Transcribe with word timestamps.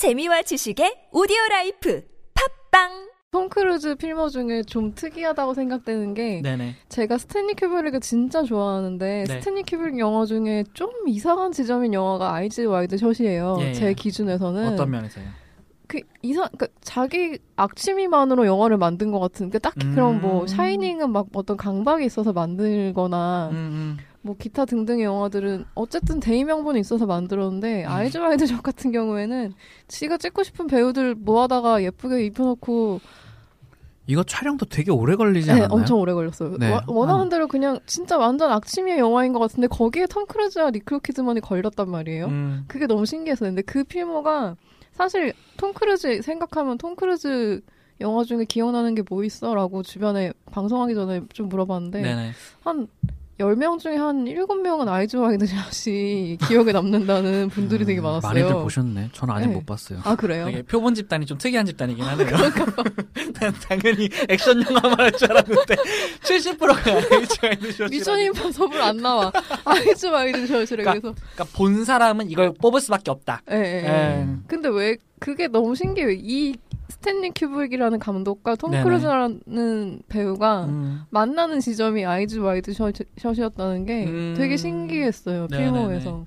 재미와 0.00 0.40
지식의 0.40 1.08
오디오 1.12 1.36
라이프 1.50 2.02
팟빵 2.70 3.10
톰 3.30 3.50
크루즈 3.50 3.96
필모 3.96 4.30
중에 4.30 4.62
좀 4.62 4.94
특이하다고 4.94 5.52
생각되는 5.52 6.14
게 6.14 6.40
네네. 6.40 6.76
제가 6.88 7.18
스탠리 7.18 7.52
큐브릭을 7.52 8.00
진짜 8.00 8.42
좋아하는데 8.42 9.24
네. 9.28 9.40
스탠리 9.40 9.62
큐브릭 9.62 9.98
영화 9.98 10.24
중에 10.24 10.64
좀 10.72 10.88
이상한 11.06 11.52
지점인 11.52 11.92
영화가 11.92 12.32
Eyes 12.32 12.62
Wide 12.62 12.96
Shut이에요. 12.96 13.58
예, 13.60 13.74
제 13.74 13.88
예. 13.88 13.92
기준에서는 13.92 14.68
어떤 14.68 14.90
면에서요? 14.90 15.26
그 15.86 16.00
이상 16.22 16.48
그 16.56 16.68
자기 16.80 17.38
악취미만으로 17.56 18.46
영화를 18.46 18.78
만든 18.78 19.10
것 19.10 19.20
같은 19.20 19.50
그 19.50 19.60
딱히 19.60 19.80
그런 19.90 20.22
뭐 20.22 20.42
음. 20.42 20.46
Shining은 20.46 21.10
막 21.10 21.26
어떤 21.34 21.58
강박이 21.58 22.06
있어서 22.06 22.32
만들거나 22.32 23.50
음, 23.52 23.54
음. 23.54 23.98
뭐 24.22 24.36
기타 24.38 24.64
등등의 24.66 25.04
영화들은 25.04 25.64
어쨌든 25.74 26.20
대의 26.20 26.44
명분이 26.44 26.78
있어서 26.80 27.06
만들었는데 27.06 27.84
음. 27.84 27.88
Eyes 27.90 28.18
Wide 28.18 28.46
Shut 28.46 28.62
같은 28.62 28.92
경우에는 28.92 29.54
지가 29.88 30.18
찍고 30.18 30.42
싶은 30.42 30.66
배우들 30.66 31.14
모아다가 31.14 31.82
예쁘게 31.82 32.24
입혀놓고 32.26 33.00
이거 34.06 34.22
촬영도 34.24 34.66
되게 34.66 34.90
오래 34.90 35.14
걸리지 35.14 35.46
네, 35.46 35.52
않았나요? 35.52 35.68
엄청 35.78 36.00
오래 36.00 36.12
걸렸어요. 36.12 36.56
네, 36.58 36.70
와- 36.70 36.82
원하는 36.88 37.20
한- 37.22 37.28
대로 37.28 37.46
그냥 37.46 37.78
진짜 37.86 38.18
완전 38.18 38.50
악취미의 38.50 38.98
영화인 38.98 39.32
것 39.32 39.38
같은데 39.38 39.68
거기에 39.68 40.06
톰 40.06 40.26
크루즈와 40.26 40.70
니콜 40.72 41.00
키드만이 41.00 41.40
걸렸단 41.40 41.88
말이에요. 41.88 42.26
음. 42.26 42.64
그게 42.66 42.86
너무 42.86 43.06
신기했어요. 43.06 43.50
근데 43.50 43.62
그 43.62 43.84
필모가 43.84 44.56
사실 44.92 45.32
톰 45.56 45.72
크루즈 45.72 46.22
생각하면 46.22 46.76
톰 46.76 46.96
크루즈 46.96 47.60
영화 48.00 48.24
중에 48.24 48.44
기억나는 48.44 48.94
게 48.96 49.02
뭐 49.08 49.22
있어? 49.24 49.54
라고 49.54 49.82
주변에 49.82 50.32
방송하기 50.50 50.94
전에 50.94 51.20
좀 51.32 51.48
물어봤는데 51.48 52.02
네네. 52.02 52.30
한 52.64 52.88
10명 53.40 53.78
중에 53.78 53.96
한 53.96 54.24
7명은 54.26 54.86
Eyes 54.88 55.16
Wide 55.16 55.46
Shut이 55.46 56.36
기억에 56.46 56.72
남는다는 56.72 57.48
분들이 57.48 57.84
되게 57.86 58.00
많았어요. 58.00 58.30
음, 58.30 58.34
많이들 58.34 58.52
보셨네. 58.62 59.10
저는 59.12 59.34
아직 59.34 59.48
네. 59.48 59.54
못 59.54 59.64
봤어요. 59.66 60.00
아, 60.04 60.14
그래요? 60.14 60.46
표본 60.68 60.94
집단이 60.94 61.24
좀 61.26 61.38
특이한 61.38 61.64
집단이긴 61.66 62.04
하네요. 62.04 62.28
난 63.40 63.54
당연히 63.66 64.08
액션 64.28 64.62
영화만 64.62 65.00
할줄 65.00 65.30
알았는데 65.30 65.74
70%가 66.22 66.90
Eyes 66.90 67.37
Wide 67.37 67.84
Mission 67.90 68.18
Impossible 68.18 68.80
안 68.80 68.96
나와. 68.98 69.32
Eyes 69.64 70.06
Wide 70.06 70.46
Shut이래. 70.46 70.82
그러니까 70.82 70.92
그래서 71.00 71.14
그러니까 71.34 71.56
본 71.56 71.84
사람은 71.84 72.30
이걸 72.30 72.52
뽑을 72.60 72.80
수밖에 72.80 73.10
없다. 73.10 73.42
예, 73.50 73.56
예, 73.56 73.60
예. 73.60 73.88
예. 73.88 74.26
근데 74.46 74.68
왜 74.68 74.96
그게 75.18 75.48
너무 75.48 75.74
신기해요. 75.74 76.10
이 76.12 76.54
스탠리 76.90 77.30
큐브릭이라는 77.34 77.98
감독과 77.98 78.56
톰 78.56 78.70
네네. 78.72 78.84
크루즈라는 78.84 80.02
배우가 80.08 80.64
음. 80.64 81.02
만나는 81.10 81.60
지점이 81.60 82.04
아이즈 82.04 82.38
와이드 82.38 82.72
샷, 82.72 82.94
샷이었다는 83.16 83.86
게 83.86 84.04
음. 84.06 84.34
되게 84.36 84.56
신기했어요. 84.56 85.46
필모에서. 85.48 86.26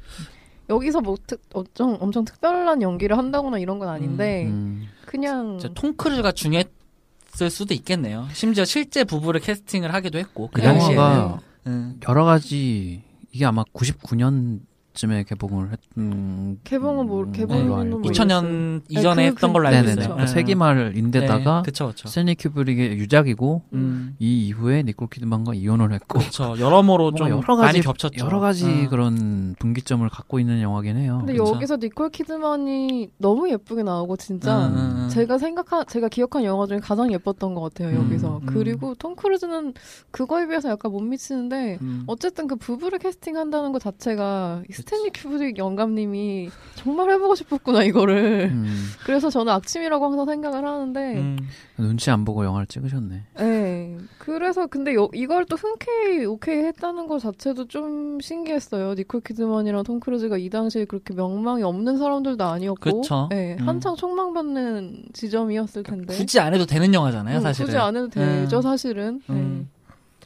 여기서 0.69 1.02
뭐 1.02 1.17
특, 1.28 1.41
엄청, 1.53 1.97
엄청 2.00 2.23
특별한 2.25 2.81
연기를 2.81 3.17
한다거나 3.17 3.59
이런 3.59 3.80
건 3.80 3.89
아닌데 3.89 4.45
음. 4.47 4.88
그냥 5.06 5.59
진짜 5.59 5.73
톰 5.73 5.95
크루즈가 5.95 6.31
중요했을 6.31 7.50
수도 7.50 7.73
있겠네요. 7.73 8.28
심지어 8.34 8.64
실제 8.66 9.03
부부를 9.03 9.41
캐스팅을 9.41 9.94
하기도 9.94 10.17
했고 10.19 10.47
그그 10.47 10.61
당시에는. 10.61 10.95
영화가 10.95 11.39
음. 11.67 12.00
여러 12.08 12.23
가지 12.23 13.03
이게 13.31 13.45
아마 13.45 13.64
99년 13.73 14.61
쯤에 14.94 15.24
개봉을 15.24 15.72
했던 15.72 16.60
개봉은 16.64 17.08
뭐 17.08 17.32
개봉은 17.32 17.90
모르겠어요. 17.90 18.02
2000년 18.02 18.80
네, 18.88 19.00
이전에 19.00 19.16
그- 19.16 19.36
했던 19.36 19.50
그- 19.50 19.54
걸로 19.54 19.68
알고 19.70 19.82
네네네. 19.82 20.02
있어요. 20.02 20.16
그 20.18 20.28
세기말인데다가 20.28 21.58
네, 21.58 21.62
그쵸 21.66 21.88
그쵸. 21.88 22.08
스탠리 22.08 22.36
큐브릭의 22.36 22.98
유작이고 23.00 23.62
음. 23.74 24.16
이 24.20 24.48
이후에 24.48 24.84
니콜 24.84 25.08
키드만과 25.10 25.56
이혼을 25.56 25.94
했고 25.94 26.20
그렇죠. 26.20 26.56
여러모로 26.60 27.14
좀 27.16 27.30
여러 27.30 27.42
가지 27.56 27.62
많이 27.62 27.82
겹쳤죠. 27.82 28.24
여러 28.26 28.40
가지 28.40 28.66
음. 28.66 28.88
그런 28.90 29.56
분기점을 29.60 30.08
갖고 30.10 30.40
있는 30.40 30.62
영화긴 30.62 30.98
해요. 30.98 31.18
근데 31.20 31.34
그쵸. 31.34 31.54
여기서 31.56 31.78
니콜 31.78 32.10
키드만이 32.12 33.10
너무 33.18 33.50
예쁘게 33.50 33.84
나오고 33.84 34.18
진짜 34.18 34.68
음, 34.68 34.74
음, 34.76 34.78
음. 35.06 35.10
제가 35.10 35.38
생각한 35.38 35.86
제가 35.88 36.08
기억한 36.10 36.44
영화 36.44 36.68
중에 36.68 36.80
가장 36.80 37.12
예뻤던 37.12 37.54
것 37.56 37.62
같아요 37.62 37.98
음, 37.98 38.06
여기서 38.06 38.38
음. 38.44 38.46
그리고 38.46 38.94
톰 38.96 39.16
크루즈는 39.16 39.74
그거에 40.12 40.48
비해서 40.48 40.70
약간 40.70 40.92
못 40.92 41.02
미치는데 41.02 41.78
음. 41.82 42.03
어쨌든 42.08 42.48
그 42.48 42.56
부부를 42.56 43.00
캐스팅한다는 43.00 43.72
것 43.72 43.82
자체가 43.82 44.62
이 44.70 44.74
스탠리 44.84 45.12
큐브릭 45.14 45.58
영감님이 45.58 46.50
정말 46.76 47.10
해보고 47.12 47.36
싶었구나 47.36 47.84
이거를 47.84 48.50
음, 48.52 48.86
그래서 49.06 49.30
저는 49.30 49.54
악취미라고 49.54 50.04
항상 50.04 50.26
생각을 50.26 50.66
하는데 50.66 51.00
음. 51.16 51.38
눈치 51.78 52.12
안 52.12 52.26
보고 52.26 52.44
영화를 52.44 52.68
찍으셨네. 52.68 53.24
네. 53.40 53.98
그래서 54.20 54.68
근데 54.68 54.94
요- 54.94 55.10
이걸 55.14 55.46
또 55.46 55.56
흔쾌히 55.56 56.26
오케이 56.26 56.58
했다는 56.66 57.08
것 57.08 57.20
자체도 57.20 57.68
좀 57.70 58.20
신기했어요. 58.20 58.94
니콜 58.96 59.22
키드만이랑 59.22 59.84
톰 59.84 60.02
크루즈가 60.02 60.38
이 60.38 60.50
당시에 60.50 60.84
그렇게 60.86 61.14
명망이 61.14 61.64
없는 61.64 61.98
사람들도 61.98 62.44
아니었고, 62.44 63.02
그쵸. 63.02 63.28
네, 63.32 63.56
음. 63.60 63.68
한창 63.68 63.96
총망받는 63.96 65.06
지점이었을 65.14 65.84
텐데. 65.84 66.14
굳이 66.16 66.40
안 66.42 66.54
해도 66.54 66.66
되는 66.66 66.94
영화잖아요, 66.94 67.38
음, 67.38 67.42
사실은. 67.42 67.66
굳이 67.68 67.78
안 67.78 67.96
해도 67.96 68.10
되죠, 68.10 68.58
음. 68.58 68.62
사실은. 68.62 69.22
네. 69.28 69.66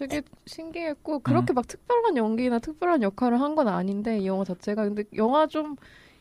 음. 0.02 0.08
되게 0.08 0.22
신기했고 0.46 1.20
그렇게 1.20 1.54
막 1.54 1.68
특별한 1.68 2.18
연기나 2.18 2.60
특별한 2.60 3.02
역할을 3.04 3.42
한 3.42 3.56
건 3.56 3.68
아닌데 3.68 4.20
이 4.20 4.28
영화 4.28 4.44
자체가 4.44 4.84
근데 4.84 5.04
영화 5.16 5.48
좀 5.48 5.76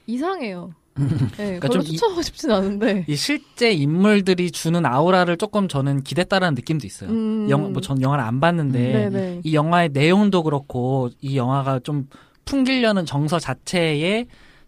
이상해요. 0.07 0.73
네, 1.37 1.59
그러니까 1.59 1.69
좀 1.69 1.83
이- 1.83 1.85
추천하고 1.85 2.23
싶진 2.23 2.51
않은데. 2.51 3.05
이 3.07 3.17
실제 3.17 3.71
인물들이 3.73 4.51
주는 4.51 4.87
아우라를 4.87 5.37
조금 5.37 5.69
저는 5.69 6.03
기댔다라는 6.03 6.55
느낌도 6.55 6.87
있어요. 6.87 7.11
음. 7.11 7.47
영, 7.51 7.73
뭐전 7.75 8.01
영화를 8.01 8.25
안 8.25 8.41
봤는데 8.41 9.11
네네. 9.11 9.41
이 9.45 9.55
영화의 9.55 9.91
내용도 9.91 10.43
그렇고 10.43 11.11
이 11.21 11.37
영화가 11.37 11.81
좀 11.81 12.09
풍기려는 12.47 13.05
정서 13.05 13.39
자체에 13.39 14.27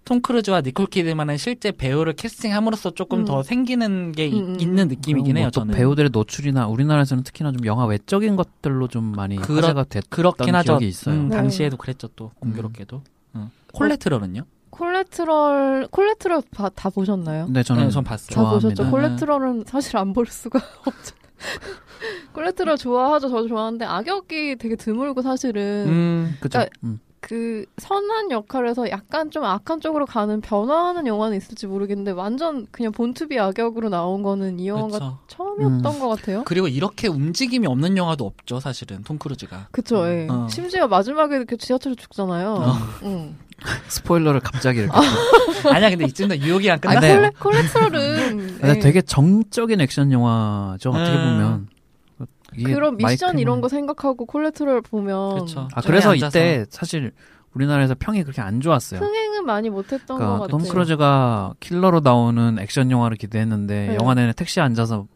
톰 0.09 0.23
크루즈와 0.23 0.63
니콜 0.63 0.87
키드만은 0.87 1.37
실제 1.37 1.71
배우를 1.71 2.15
캐스팅함으로써 2.15 2.93
조금 2.93 3.21
음. 3.21 3.25
더 3.27 3.43
생기는 3.43 4.13
게 4.13 4.27
이- 4.27 4.41
음, 4.41 4.55
음. 4.55 4.61
있는 4.61 4.89
느낌이긴 4.89 5.37
해요. 5.37 5.45
뭐또 5.47 5.61
저는 5.61 5.75
배우들의 5.75 6.09
노출이나 6.15 6.67
우리나라에서는 6.67 7.25
특히나 7.25 7.53
좀 7.53 7.67
영화 7.67 7.85
외적인 7.85 8.35
것들로 8.37 8.89
좀 8.89 9.05
많이 9.05 9.37
그렇- 9.37 9.57
화제가 9.57 9.85
됐던 9.85 10.09
그렇긴 10.09 10.55
하죠. 10.55 10.73
기억이 10.79 10.89
있어요. 10.89 11.15
음, 11.15 11.29
네. 11.29 11.37
당시에도 11.37 11.77
그랬죠 11.77 12.09
또 12.17 12.31
공교롭게도. 12.41 13.03
응. 13.37 13.51
콜레트럴은요? 13.75 14.43
콜레트럴 14.71 15.89
콜레트럴 15.91 16.43
다, 16.55 16.71
다 16.71 16.89
보셨나요? 16.89 17.45
근데 17.45 17.63
저는 17.63 17.85
네, 17.85 17.91
전 17.91 18.03
봤어요. 18.03 18.29
다 18.29 18.41
좋아합니다. 18.41 18.69
보셨죠. 18.69 18.85
네. 18.85 18.91
콜레트럴은 18.91 19.65
사실 19.67 19.97
안 19.99 20.15
볼 20.15 20.25
수가 20.27 20.59
없죠. 20.87 21.15
콜레트럴 22.33 22.79
좋아하죠. 22.79 23.29
저도 23.29 23.47
좋아하는데 23.49 23.85
악역이 23.85 24.57
되게 24.57 24.75
드물고 24.77 25.21
사실은 25.21 25.85
음, 25.87 26.37
그죠? 26.41 26.61
그러니까 26.61 26.77
음. 26.85 26.99
그 27.21 27.65
선한 27.79 28.31
역할에서 28.31 28.91
약간 28.91 29.31
좀 29.31 29.45
악한 29.45 29.81
쪽으로 29.81 30.07
가는 30.07 30.41
변화하는 30.41 31.07
영화는 31.07 31.37
있을지 31.37 31.67
모르겠는데 31.67 32.13
완전 32.13 32.67
그냥 32.71 32.93
본투비 32.93 33.39
악역으로 33.39 33.89
나온 33.89 34.23
거는 34.23 34.61
이 34.61 34.69
영화가 34.69 34.99
그쵸. 34.99 35.19
처음이었던 35.27 35.95
음. 35.95 35.99
것 36.01 36.09
같아요. 36.09 36.43
그리고 36.45 36.69
이렇게 36.69 37.09
움직임이 37.09 37.67
없는 37.67 37.97
영화도 37.97 38.25
없죠, 38.25 38.61
사실은 38.61 39.03
톰 39.03 39.19
크루즈가. 39.19 39.69
그쵸, 39.73 40.09
예. 40.09 40.27
어. 40.31 40.47
심지어 40.49 40.87
마지막에 40.87 41.37
이렇게 41.37 41.57
지하철에 41.57 41.95
죽잖아요. 41.97 42.53
어. 42.53 42.75
응. 43.03 43.37
스포일러를 43.89 44.41
갑자기 44.41 44.81
이렇게. 44.81 44.97
아니야, 45.69 45.91
근데 45.91 46.05
이쯤 46.05 46.29
되 46.29 46.39
유혹이 46.39 46.71
안 46.71 46.79
아, 46.79 46.81
끝나. 46.81 47.01
네. 47.01 47.17
콜레, 47.17 47.31
콜레트럴은 47.39 48.37
근데 48.59 48.69
예. 48.69 48.79
되게 48.79 49.03
정적인 49.03 49.81
액션 49.81 50.13
영화죠. 50.13 50.91
어떻게 50.91 51.11
음. 51.11 51.25
보면. 51.25 51.69
그런 52.65 52.97
미션 52.97 53.29
마이클 53.29 53.41
이런 53.41 53.55
만- 53.57 53.61
거 53.61 53.69
생각하고 53.69 54.25
콜레트럴 54.27 54.81
보면 54.83 55.41
그쵸. 55.41 55.69
아 55.75 55.81
그래서. 55.81 56.15
이때 56.15 56.65
사실 56.71 57.13
우리나라에서 57.55 57.95
평이 57.99 58.23
그렇게 58.23 58.41
안 58.41 58.61
좋았어요. 58.61 59.01
흥행은 59.01 59.45
많이 59.47 59.71
못했던 59.71 60.07
것 60.07 60.17
그러니까 60.19 60.39
같아요. 60.47 60.59
톰 60.59 60.69
크루즈가 60.69 61.55
킬러로 61.61 62.01
나오는 62.01 62.59
액션 62.61 62.91
영화를 62.91 63.17
기대했는데 63.17 63.89
네. 63.89 63.97
영화 64.01 64.15
내내 64.15 64.33
택시에 64.33 64.63
앉아서 64.63 65.07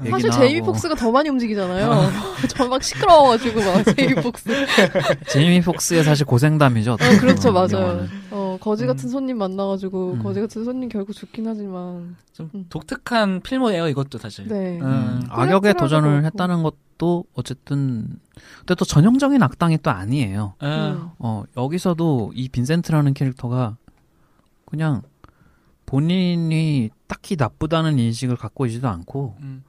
얘기나 0.00 0.18
사실 0.18 0.30
제이미. 0.32 0.60
폭스가 0.62 0.94
더 0.94 1.10
많이 1.10 1.28
움직이잖아요. 1.28 2.10
저 2.56 2.66
막 2.68 2.82
시끄러워가지고 2.82 3.60
막 3.60 3.84
제이미 3.96 4.14
폭스. 4.14 4.48
제이미 5.28 5.60
폭스의 5.60 6.04
사실 6.04 6.24
고생담이죠. 6.24 6.92
어떻게 6.94 7.16
어, 7.16 7.20
그렇죠, 7.20 7.52
맞아요. 7.52 7.68
영화는. 7.72 8.08
어, 8.54 8.58
거지 8.58 8.86
같은 8.86 9.08
음. 9.08 9.10
손님 9.10 9.38
만나가지고 9.38 10.12
음. 10.14 10.22
거지 10.22 10.40
같은 10.40 10.64
손님 10.64 10.88
결국 10.88 11.12
죽긴 11.12 11.46
하지만. 11.46 12.16
좀 12.32 12.50
음. 12.54 12.66
독특한 12.68 13.40
필모예요, 13.40 13.88
이것도 13.88 14.18
사실. 14.18 14.46
네. 14.48 14.78
음. 14.80 14.84
음, 14.84 15.22
악역에 15.28 15.72
Collateral도 15.72 15.78
도전을 15.78 16.08
그렇고. 16.10 16.26
했다는 16.26 16.62
것도 16.62 17.24
어쨌든 17.34 18.18
근데 18.58 18.74
또 18.74 18.84
전형적인 18.84 19.42
악당이 19.42 19.78
또 19.78 19.90
아니에요. 19.90 20.54
음. 20.62 20.68
음. 20.68 21.10
어 21.18 21.44
여기서도 21.56 22.32
이 22.34 22.48
빈센트라는 22.48 23.14
캐릭터가 23.14 23.76
그냥 24.64 25.02
본인이 25.86 26.90
딱히 27.08 27.36
나쁘다는 27.36 27.98
인식을 27.98 28.36
갖고 28.36 28.66
있지도 28.66 28.88
않고 28.88 29.36
음. 29.40 29.64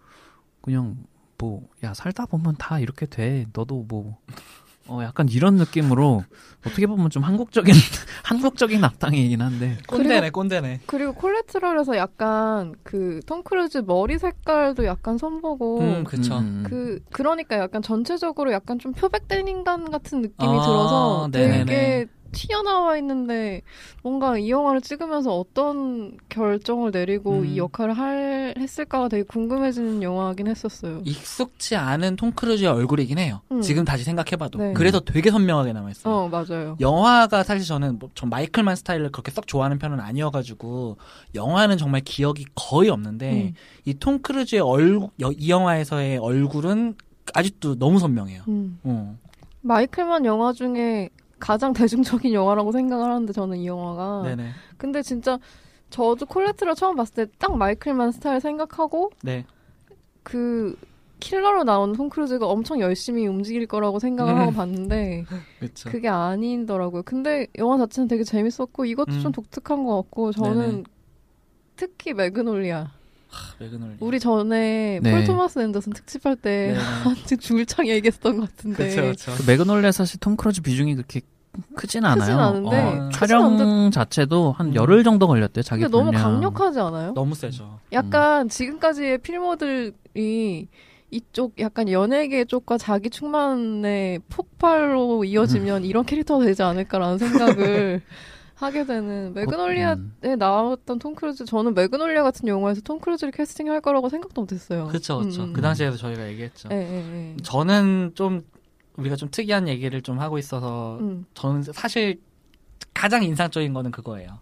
그냥 0.61 0.97
뭐 1.37 1.63
야 1.83 1.93
살다 1.95 2.27
보면 2.27 2.55
다 2.59 2.79
이렇게 2.79 3.07
돼 3.07 3.47
너도 3.53 3.83
뭐 3.87 4.19
어 4.91 5.01
약간 5.03 5.29
이런 5.29 5.55
느낌으로 5.55 6.25
어떻게 6.65 6.85
보면 6.85 7.09
좀 7.09 7.23
한국적인 7.23 7.73
한국적인 8.23 8.83
악당이긴 8.83 9.41
한데 9.41 9.77
꼰대네, 9.87 10.29
꼰대네. 10.31 10.81
그리고 10.85 11.13
Collateral에서 11.13 11.95
약간 11.95 12.75
그 12.83 13.21
톰 13.25 13.43
크루즈 13.43 13.83
머리 13.87 14.19
색깔도 14.19 14.85
약간 14.85 15.17
선보고 15.17 15.79
음, 15.79 16.03
그쵸. 16.03 16.39
음, 16.39 16.63
그 16.67 16.99
그러니까 17.11 17.57
약간 17.57 17.81
전체적으로 17.81 18.51
약간 18.51 18.77
좀 18.77 18.91
표백된 18.91 19.47
인간 19.47 19.89
같은 19.89 20.21
느낌이 20.21 20.57
아, 20.57 20.61
들어서 20.61 21.29
네네네. 21.31 22.07
튀어나와 22.31 22.97
있는데 22.97 23.61
뭔가 24.03 24.37
이 24.37 24.49
영화를 24.49 24.81
찍으면서 24.81 25.35
어떤 25.37 26.17
결정을 26.29 26.91
내리고 26.91 27.39
음. 27.39 27.45
이 27.45 27.57
역할을 27.57 27.93
할 27.97 28.53
했을까가 28.57 29.09
되게 29.09 29.23
궁금해지는 29.23 30.01
영화긴 30.03 30.47
했었어요. 30.47 31.01
익숙치 31.05 31.75
않은 31.75 32.15
톰 32.15 32.31
크루즈의 32.31 32.69
얼굴이긴 32.69 33.17
해요. 33.17 33.41
음. 33.51 33.61
지금 33.61 33.85
다시 33.85 34.03
생각해봐도. 34.03 34.59
네. 34.59 34.73
그래서 34.73 34.99
되게 34.99 35.31
선명하게 35.31 35.73
남아있어요. 35.73 36.13
어 36.13 36.29
맞아요. 36.29 36.77
영화가 36.79 37.43
사실 37.43 37.65
저는 37.65 37.99
뭐, 37.99 38.09
전 38.15 38.29
마이클만 38.29 38.75
스타일을 38.75 39.11
그렇게 39.11 39.31
썩 39.31 39.47
좋아하는 39.47 39.77
편은 39.79 39.99
아니어가지고 39.99 40.97
영화는 41.35 41.77
정말 41.77 42.01
기억이 42.01 42.45
거의 42.55 42.89
없는데 42.89 43.31
음. 43.31 43.53
이톰 43.85 44.21
크루즈의 44.21 44.61
얼굴 44.61 45.09
여- 45.21 45.31
이 45.31 45.49
영화에서의 45.49 46.17
얼굴은 46.17 46.95
아직도 47.33 47.75
너무 47.77 47.99
선명해요. 47.99 48.43
음. 48.47 48.79
어. 48.83 49.17
마이클만 49.61 50.25
영화 50.25 50.53
중에 50.53 51.09
가장 51.41 51.73
대중적인 51.73 52.31
영화라고 52.31 52.71
생각을 52.71 53.09
하는데 53.11 53.33
저는 53.33 53.57
이 53.57 53.67
영화가 53.67 54.21
네네. 54.23 54.51
근데 54.77 55.01
진짜 55.01 55.37
저도 55.89 56.25
콜래트럴을 56.25 56.75
처음 56.75 56.95
봤을 56.95 57.13
때 57.13 57.25
딱 57.37 57.57
마이클만 57.57 58.13
스타일 58.13 58.39
생각하고 58.39 59.11
네. 59.23 59.45
그 60.23 60.75
킬러로 61.19 61.63
나온 61.63 61.93
톰 61.93 62.09
크루즈가 62.09 62.47
엄청 62.47 62.79
열심히 62.79 63.27
움직일 63.27 63.67
거라고 63.67 63.99
생각을 63.99 64.33
음. 64.35 64.39
하고 64.39 64.51
봤는데 64.51 65.25
그렇죠. 65.59 65.89
그게 65.89 66.07
아니더라고요. 66.07 67.03
근데 67.03 67.47
영화 67.57 67.77
자체는 67.77 68.07
되게 68.07 68.23
재밌었고 68.23 68.85
이것도 68.85 69.11
음. 69.13 69.19
좀 69.21 69.31
독특한 69.31 69.83
것 69.85 69.95
같고 69.97 70.31
저는 70.31 70.55
네네. 70.55 70.83
특히 71.75 72.13
매그놀리아 72.13 72.91
매그놀리. 73.59 73.95
우리 73.99 74.19
전에 74.19 74.99
네. 75.01 75.11
폴 75.11 75.23
토마스 75.25 75.59
앤더슨 75.59 75.93
특집할 75.93 76.35
때 76.35 76.75
네. 77.27 77.35
줄창 77.37 77.87
얘기했던 77.87 78.39
것 78.39 78.49
같은데 78.49 78.77
그렇죠, 78.77 79.01
그렇죠. 79.01 79.31
그 79.43 79.49
매그놀리아 79.49 79.91
사실 79.91 80.19
톰 80.19 80.35
크루즈 80.35 80.61
비중이 80.61 80.95
그렇게 80.95 81.21
크진 81.75 82.05
않아요. 82.05 82.19
크진 82.19 82.39
않은데, 82.39 82.77
어, 82.77 82.91
크진 83.07 83.11
촬영 83.11 83.91
자체도 83.91 84.53
한 84.53 84.67
음. 84.67 84.75
열흘 84.75 85.03
정도 85.03 85.27
걸렸대요. 85.27 85.63
자기 85.63 85.81
근데 85.83 85.91
너무 85.97 86.11
분량. 86.11 86.23
강력하지 86.23 86.79
않아요? 86.79 87.13
너무 87.13 87.35
세죠. 87.35 87.79
약간 87.91 88.47
지금까지의 88.47 89.17
필모들이 89.17 90.67
이쪽 91.13 91.59
약간 91.59 91.89
연예계 91.89 92.45
쪽과 92.45 92.77
자기 92.77 93.09
충만의 93.09 94.19
폭발로 94.29 95.25
이어지면 95.25 95.83
이런 95.83 96.05
캐릭터가 96.05 96.45
되지 96.45 96.63
않을까라는 96.63 97.17
생각을 97.17 98.01
하게 98.61 98.85
되는 98.85 99.33
매그놀리아에 99.33 99.95
음. 99.95 100.37
나왔던 100.37 100.99
톰 100.99 101.15
크루즈 101.15 101.45
저는 101.45 101.73
매그놀리아 101.73 102.23
같은 102.23 102.47
영화에서 102.47 102.81
톰 102.81 102.99
크루즈를 102.99 103.31
캐스팅할 103.31 103.81
거라고 103.81 104.09
생각도 104.09 104.41
못했어요. 104.41 104.87
그렇죠, 104.87 105.19
그렇죠. 105.19 105.43
음, 105.43 105.49
음. 105.49 105.53
그 105.53 105.61
당시에도 105.61 105.97
저희가 105.97 106.27
얘기했죠. 106.29 106.69
예, 106.71 106.75
예, 106.75 107.31
예. 107.33 107.37
저는 107.43 108.11
좀 108.15 108.43
우리가 108.97 109.15
좀 109.15 109.29
특이한 109.31 109.67
얘기를 109.67 110.01
좀 110.01 110.19
하고 110.19 110.37
있어서 110.37 110.97
음. 110.99 111.25
저는 111.33 111.63
사실 111.73 112.19
가장 112.93 113.23
인상적인 113.23 113.73
거는 113.73 113.91
그거예요. 113.91 114.39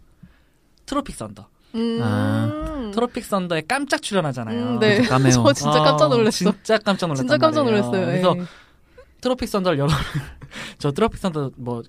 트로픽 0.86 1.16
선더. 1.16 1.48
음. 1.75 2.00
아. 2.01 2.92
트로픽 2.94 3.24
선더에 3.24 3.62
깜짝 3.68 4.01
출연하잖아요. 4.01 4.63
음, 4.63 4.80
네. 4.80 5.01
저 5.31 5.54
진짜 5.54 5.80
깜짝 5.80 6.06
어, 6.06 6.10
놀랐어. 6.10 6.31
진짜 6.31 6.77
깜짝 6.80 7.07
놀랐단 7.07 7.27
진짜 7.27 7.38
깜짝. 7.38 7.63
놀랐어요. 7.63 8.06
그래서 8.06 8.36
예. 8.38 8.44
트로픽 9.21 9.48
선더를 9.48 9.77
여러 9.77 9.92
저 10.80 10.92
트로픽 10.92 11.19
선더 11.19 11.51
뭐 11.57 11.83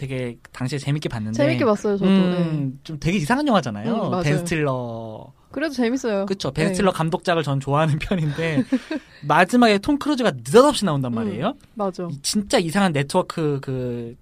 되게 0.00 0.38
당시에 0.52 0.78
재밌게 0.78 1.10
봤는데 1.10 1.36
재밌게 1.36 1.64
봤어요, 1.66 1.98
저도. 1.98 2.10
예. 2.10 2.14
음, 2.16 2.80
좀 2.82 2.98
되게 2.98 3.18
이상한 3.18 3.46
영화잖아요. 3.46 4.12
음. 4.14 4.22
벤 4.22 4.38
스틸러. 4.38 5.30
그래도 5.50 5.74
재밌어요. 5.74 6.24
그쵸. 6.24 6.50
벤 6.52 6.68
네. 6.68 6.72
스틸러 6.74 6.90
감독작을 6.92 7.42
전 7.42 7.60
좋아하는 7.60 7.98
편인데 8.00 8.64
마지막에 9.26 9.76
톰 9.78 9.98
크루즈가 9.98 10.30
느닷없이 10.30 10.86
나온단 10.86 11.12
음. 11.12 11.14
말이에요. 11.16 11.54
맞아. 11.74 12.08
이 12.10 12.18
진짜 12.22 12.58
이상한 12.58 12.92
네트워크 12.94 13.58
그, 13.60 14.16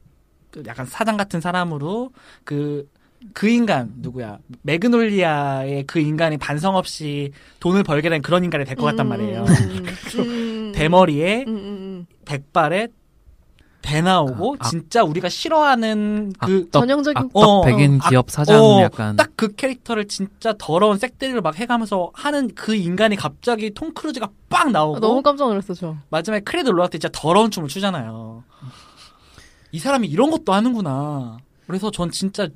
그 0.51 0.65
약간 0.67 0.85
사장 0.87 1.17
같은 1.17 1.41
사람으로 1.41 2.11
그, 2.43 2.89
그 3.33 3.49
인간, 3.49 3.93
누구야. 3.99 4.39
매그놀리아의 4.63 5.85
그 5.87 6.01
인간이 6.01 6.39
반성 6.39 6.75
없이 6.75 7.31
돈을 7.61 7.85
벌게 7.85 8.09
된 8.11 8.21
그런 8.21 8.43
인간이 8.43 8.65
될 8.65 8.75
것 8.75 8.85
같단 8.87 9.07
말이에요. 9.09 9.45
음, 9.45 9.87
음, 10.19 10.73
대머리에, 10.75 11.45
음, 11.47 11.55
음, 11.55 11.57
음. 11.57 12.07
백발에, 12.25 12.89
배 13.83 14.01
나오고, 14.03 14.57
아, 14.59 14.65
악- 14.67 14.71
진짜 14.71 15.03
우리가 15.03 15.29
싫어하는 15.29 16.33
그, 16.41 16.65
악덕, 16.67 16.81
전형적인 16.83 17.17
악덕 17.17 17.37
어, 17.37 17.63
백인 17.65 18.01
어, 18.03 18.09
기업 18.09 18.31
사장 18.31 18.61
어, 18.61 18.83
약간 18.83 19.17
딱 19.17 19.31
그 19.37 19.55
캐릭터를 19.55 20.09
진짜 20.09 20.53
더러운 20.59 20.99
섹드립을 20.99 21.41
막 21.43 21.57
해가면서 21.57 22.11
하는 22.13 22.51
그 22.57 22.75
인간이 22.75 23.15
갑자기 23.15 23.71
톰 23.73 23.95
크루즈가 23.95 24.29
빵 24.49 24.73
나오고, 24.73 24.97
아, 24.97 25.01
너무 25.01 25.23
깜짝 25.23 25.49
놀랐어, 25.49 25.75
저. 25.75 25.95
마지막에 26.11 26.43
크레딧 26.43 26.69
올라갈 26.69 26.91
때 26.91 26.99
진짜 26.99 27.09
더러운 27.13 27.51
춤을 27.53 27.69
추잖아요. 27.69 28.43
이 29.71 29.79
사람이 29.79 30.09
이런 30.09 30.31
것도 30.31 30.53
하는구나. 30.53 31.39
그래서 31.67 31.91
전 31.91 32.11
진짜 32.11 32.49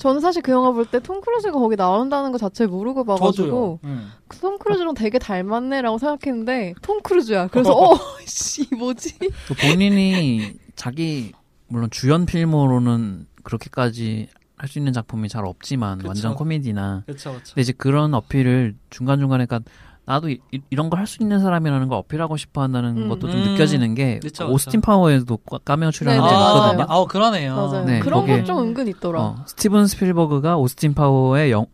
저는 0.00 0.20
사실 0.20 0.40
그 0.42 0.50
영화 0.50 0.72
볼 0.72 0.86
때 0.86 0.98
톰 1.00 1.20
크루즈가 1.20 1.58
거기 1.58 1.76
나온다는 1.76 2.32
것 2.32 2.38
자체를 2.38 2.70
모르고 2.70 3.04
봐가지고. 3.04 3.80
음. 3.84 4.10
그톰 4.28 4.58
크루즈랑 4.58 4.94
되게 4.94 5.18
닮았네라고 5.18 5.98
생각했는데 5.98 6.74
톰 6.82 7.00
크루즈야. 7.02 7.48
그래서 7.48 7.72
어, 7.76 7.96
씨 8.26 8.66
뭐지? 8.74 9.18
또 9.46 9.54
본인이 9.60 10.54
자기 10.74 11.32
물론 11.68 11.90
주연 11.90 12.26
필모로는 12.26 13.26
그렇게까지 13.42 14.28
할 14.56 14.68
수 14.68 14.78
있는 14.78 14.92
작품이 14.92 15.28
잘 15.30 15.46
없지만 15.46 15.96
그쵸. 15.98 16.08
완전 16.08 16.34
코미디나 16.34 17.04
그렇죠, 17.06 17.30
그렇죠. 17.30 17.54
근데 17.54 17.62
이제 17.62 17.72
그런 17.72 18.12
어필을 18.12 18.74
중간 18.90 19.18
중간에 19.18 19.46
그러니까 19.46 19.70
나도 20.10 20.28
이, 20.28 20.38
런 20.72 20.90
걸 20.90 20.98
할 20.98 21.06
수 21.06 21.22
있는 21.22 21.40
사람이라는 21.40 21.88
걸 21.88 21.98
어필하고 21.98 22.36
싶어 22.36 22.62
한다는 22.62 22.96
음. 23.04 23.08
것도 23.08 23.30
좀 23.30 23.40
음. 23.40 23.52
느껴지는 23.52 23.94
게 23.94 24.18
그쵸, 24.20 24.48
오스틴 24.50 24.80
그쵸. 24.80 24.86
파워에도 24.86 25.36
과- 25.38 25.58
까메오 25.64 25.90
출연한 25.92 26.20
네, 26.22 26.28
적이 26.28 26.38
네, 26.38 26.44
아, 26.44 26.48
있거든요. 26.48 26.86
맞아요. 26.86 27.02
아, 27.02 27.06
그러네요. 27.06 27.54
맞아요. 27.56 27.84
네, 27.84 28.00
그런 28.00 28.26
건 28.26 28.44
좀 28.44 28.58
은근 28.58 28.88
있더라. 28.88 29.20
어, 29.22 29.44
스티븐 29.46 29.86
스필버그가 29.86 30.56
오스틴 30.56 30.94
파워의 30.94 31.52
영, 31.52 31.66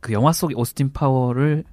그 0.00 0.12
영화 0.12 0.32
속 0.32 0.50
오스틴 0.56 0.92
파워를 0.92 1.64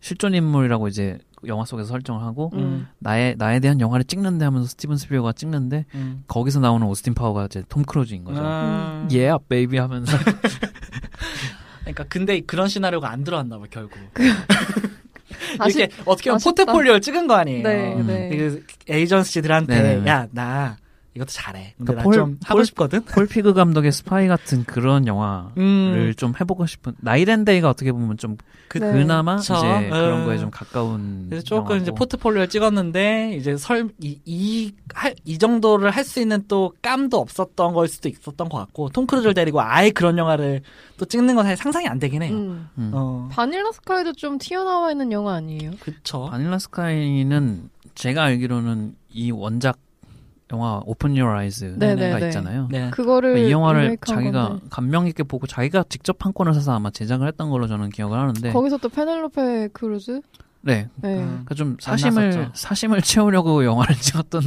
실존 0.00 0.34
인물이라고 0.34 0.88
이제 0.88 1.18
영화 1.46 1.64
속에서 1.64 1.88
설정을 1.88 2.22
하고 2.22 2.50
음. 2.54 2.86
나에 3.00 3.34
나에 3.36 3.58
대한 3.60 3.80
영화를 3.80 4.04
찍는데 4.04 4.44
하면서 4.44 4.66
스티븐 4.68 4.96
스필버그가 4.96 5.32
찍는데 5.32 5.84
음. 5.94 6.22
거기서 6.28 6.60
나오는 6.60 6.86
오스틴 6.86 7.14
파워가 7.14 7.46
이제 7.46 7.62
톰 7.68 7.82
크루즈인 7.82 8.24
거죠. 8.24 8.40
음. 8.40 9.08
예, 9.12 9.26
yeah, 9.28 9.44
baby 9.48 9.76
하면서 9.76 10.16
그러니까 11.80 12.04
근데 12.08 12.40
그런 12.40 12.68
시나리오가 12.68 13.10
안 13.10 13.24
들어왔나 13.24 13.58
봐 13.58 13.64
결국. 13.70 13.98
이렇게 15.54 15.88
어떻게 16.04 16.30
보면 16.30 16.36
아쉽다. 16.36 16.64
포트폴리오를 16.64 17.00
찍은 17.00 17.26
거 17.26 17.34
아니에요. 17.34 17.62
네, 17.62 17.94
음. 17.94 18.06
네. 18.06 18.28
그 18.36 18.64
에이전시들한테 18.88 19.74
네네네. 19.74 20.10
야나 20.10 20.76
이것도 21.14 21.28
잘해. 21.30 21.74
근데 21.76 21.92
그러니까 21.92 22.10
나좀 22.10 22.30
폴- 22.38 22.38
하고 22.44 22.58
폴- 22.58 22.64
싶거든. 22.66 23.02
폴 23.04 23.26
피그 23.26 23.52
감독의 23.52 23.92
스파이 23.92 24.28
같은 24.28 24.64
그런 24.64 25.06
영화를 25.06 25.50
음. 25.58 26.14
좀 26.16 26.32
해보고 26.40 26.64
싶은 26.66 26.94
나잇 27.00 27.23
앤 27.23 27.40
데이가 27.40 27.68
어떻게 27.68 27.92
보면 27.92 28.16
좀 28.16 28.38
그, 28.68 28.78
네. 28.78 28.90
그나마 28.92 29.36
그쵸. 29.36 29.54
이제 29.58 29.88
그런 29.90 30.20
음. 30.22 30.24
거에 30.24 30.38
좀 30.38 30.50
가까운 30.50 31.26
그래서 31.28 31.44
조금 31.44 31.64
영화고. 31.72 31.76
이제 31.82 31.90
포트폴리오를 31.90 32.48
찍었는데 32.48 33.36
이제 33.36 33.58
설이이 33.58 34.72
이 35.24 35.38
정도를 35.38 35.90
할 35.90 36.02
수 36.04 36.20
있는 36.20 36.42
또 36.48 36.72
깜도 36.82 37.18
없었던 37.18 37.74
걸 37.74 37.88
수도 37.88 38.08
있었던 38.08 38.48
것 38.48 38.58
같고 38.58 38.88
톰 38.88 39.06
크루즈를 39.06 39.34
데리고 39.34 39.60
아예 39.60 39.90
그런 39.90 40.16
영화를 40.18 40.62
또 40.96 41.04
찍는 41.04 41.34
건 41.34 41.44
사실 41.44 41.56
상상이 41.58 41.86
안 41.86 41.98
되긴 41.98 42.22
해요. 42.22 42.32
음. 42.34 42.68
음. 42.78 42.90
어, 42.94 43.28
바닐라 43.30 43.70
스카이도 43.72 44.14
좀 44.14 44.38
튀어나와 44.38 44.90
있는 44.92 45.12
영화 45.12 45.34
아니에요? 45.34 45.72
그쵸. 45.80 46.28
바닐라 46.30 46.58
스카이는 46.58 47.68
제가 47.94 48.24
알기로는 48.24 48.96
이 49.10 49.30
원작 49.30 49.78
영화 50.52 50.80
오픈 50.84 51.16
유어 51.16 51.30
아이즈가 51.30 51.76
네네네. 51.78 52.26
있잖아요. 52.26 52.68
네. 52.70 52.90
그거를 52.90 53.38
이 53.38 53.50
영화를 53.50 53.96
자기가 54.04 54.48
건데. 54.48 54.66
감명 54.70 55.04
깊게 55.06 55.22
보고 55.24 55.46
자기가 55.46 55.84
직접 55.88 56.18
판권을 56.18 56.52
사서 56.54 56.72
아마 56.72 56.90
제작을 56.90 57.26
했던 57.26 57.50
걸로 57.50 57.66
저는 57.66 57.88
기억을 57.90 58.18
하는데 58.18 58.52
거기서 58.52 58.76
또 58.78 58.88
페넬로페 58.88 59.68
크루즈? 59.72 60.20
네. 60.64 60.88
네. 60.96 61.16
음. 61.16 61.28
그러니까 61.28 61.54
좀 61.56 61.76
사심을 61.80 62.22
만났었죠. 62.30 62.50
사심을 62.54 63.02
채우려고 63.02 63.64
영화를 63.64 63.96
찍었던 63.98 64.42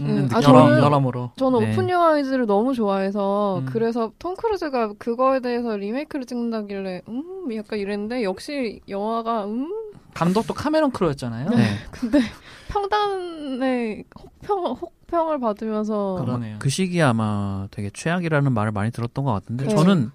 음, 0.00 0.28
아, 0.32 0.36
여러, 0.36 0.66
저는- 0.68 0.78
여러모로. 0.82 1.32
저는 1.36 1.58
네. 1.60 1.70
오픈 1.72 1.90
유어 1.90 2.07
아이즈를 2.07 2.46
너무 2.46 2.72
좋아해서 2.72 3.58
음. 3.58 3.66
그래서 3.66 4.10
톰 4.18 4.34
크루즈가 4.36 4.94
그거에 4.98 5.40
대해서 5.40 5.76
리메이크를 5.76 6.24
찍는다길래 6.24 7.02
음 7.08 7.48
약간 7.54 7.78
이랬는데 7.78 8.22
역시 8.24 8.80
영화가 8.88 9.44
음 9.46 9.68
감독도 10.14 10.54
카메론 10.54 10.90
크루였잖아요. 10.90 11.50
네. 11.50 11.78
근데 11.90 12.20
평단의 12.68 14.04
혹평 14.18 14.64
혹평을 14.64 15.40
받으면서 15.40 16.16
그러네요. 16.24 16.56
그 16.58 16.68
시기에 16.68 17.02
아마 17.02 17.68
되게 17.70 17.90
최악이라는 17.92 18.52
말을 18.52 18.72
많이 18.72 18.90
들었던 18.90 19.24
것 19.24 19.32
같은데 19.32 19.66
네. 19.66 19.74
저는 19.74 20.10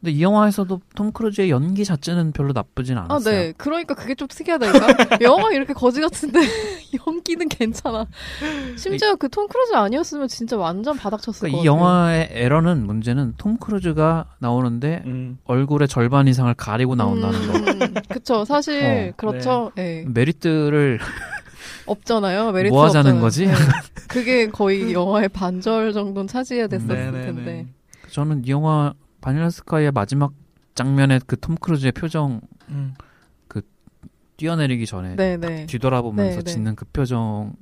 근데 0.00 0.12
이 0.12 0.22
영화에서도 0.22 0.80
톰 0.94 1.12
크루즈의 1.12 1.50
연기 1.50 1.84
자체는 1.84 2.32
별로 2.32 2.52
나쁘진 2.54 2.96
아, 2.96 3.02
않았어요. 3.04 3.34
네. 3.34 3.52
그러니까 3.58 3.94
그게 3.94 4.14
좀 4.14 4.28
특이하다니까. 4.28 5.18
영화 5.20 5.50
이렇게 5.52 5.74
거지 5.74 6.00
같은데 6.00 6.40
연기는 7.06 7.46
괜찮아. 7.48 8.06
심지어 8.76 9.16
그 9.16 9.28
톰 9.28 9.46
크루즈 9.46 9.74
아니었으면 9.74 10.26
진짜 10.28 10.56
완전 10.56 10.96
바닥쳤을 10.96 11.40
그러니까 11.50 11.58
것이 11.58 11.68
같아요. 11.68 11.80
영화의 11.80 12.28
에러는 12.32 12.86
문제는 12.86 13.34
톰 13.36 13.58
크루즈가 13.58 14.24
나오는데 14.38 15.02
음. 15.04 15.38
얼굴의 15.44 15.86
절반 15.86 16.26
이상을 16.28 16.52
가리고 16.54 16.94
나온다는 16.94 17.46
거. 17.46 17.84
음, 17.84 17.94
그쵸. 18.08 18.44
사실 18.46 19.10
어, 19.10 19.12
그렇죠. 19.18 19.70
예. 19.76 20.04
메리트를 20.08 20.98
없잖아요. 21.86 22.52
메리트 22.52 22.72
뭐 22.72 22.84
하자는 22.86 23.22
없잖아요. 23.22 23.22
거지? 23.22 23.46
네. 23.46 23.52
그게 24.08 24.48
거의 24.48 24.92
영화의 24.94 25.28
반절 25.28 25.92
정도는 25.92 26.26
차지해야 26.26 26.68
됐었을 26.68 26.94
네네네. 26.96 27.24
텐데. 27.26 27.66
저는 28.10 28.44
이 28.46 28.50
영화 28.50 28.94
바닐라 29.20 29.50
스카이의 29.50 29.92
마지막 29.92 30.32
장면에 30.74 31.18
그톰 31.26 31.56
크루즈의 31.56 31.92
표정 31.92 32.40
음. 32.68 32.94
뛰어내리기 34.36 34.86
전에 34.86 35.16
네네. 35.16 35.66
뒤돌아보면서 35.66 36.38
네, 36.38 36.44
네. 36.44 36.50
짓는 36.50 36.74
그 36.74 36.86
표정을 36.86 37.52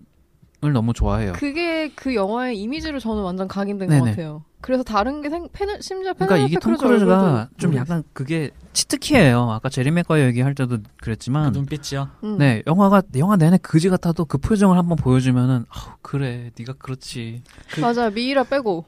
너무 0.73 0.93
좋아해요. 0.93 1.33
그게 1.33 1.89
그 1.97 2.15
영화의 2.15 2.57
이미지로 2.57 3.01
저는 3.01 3.25
완전 3.25 3.49
각인된 3.49 3.89
네네. 3.89 4.01
것 4.01 4.07
같아요. 4.11 4.45
그래서 4.61 4.85
다른 4.85 5.21
게 5.21 5.29
생, 5.29 5.49
페네, 5.53 5.81
심지어 5.81 6.13
그러니까 6.15 6.35
페넬로페 6.37 6.45
이게 6.45 6.59
톰 6.61 6.73
크루즈 6.77 6.87
크루즈가 6.87 7.15
얼굴도 7.21 7.49
좀 7.59 7.75
약간 7.75 8.05
그게 8.13 8.51
치트키예요. 8.75 9.51
아까 9.51 9.69
제리 9.69 9.91
맥과이어 9.91 10.27
얘기할 10.27 10.55
때도 10.55 10.77
그 10.79 10.83
그랬지만 11.01 11.53
눈빛이요. 11.53 12.09
음. 12.23 12.39
네 12.39 12.63
영화가 12.69 13.03
영화 13.17 13.35
내내 13.37 13.59
그지 13.59 13.89
같아도 13.89 14.25
그 14.25 14.39
표정을 14.39 14.79
한번 14.79 14.97
보여주면은 14.97 15.65
아우, 15.69 15.95
그래 16.01 16.51
네가 16.57 16.75
그렇지 16.75 17.43
그- 17.73 17.81
맞아 17.81 18.11
미이라 18.11 18.45
빼고 18.45 18.85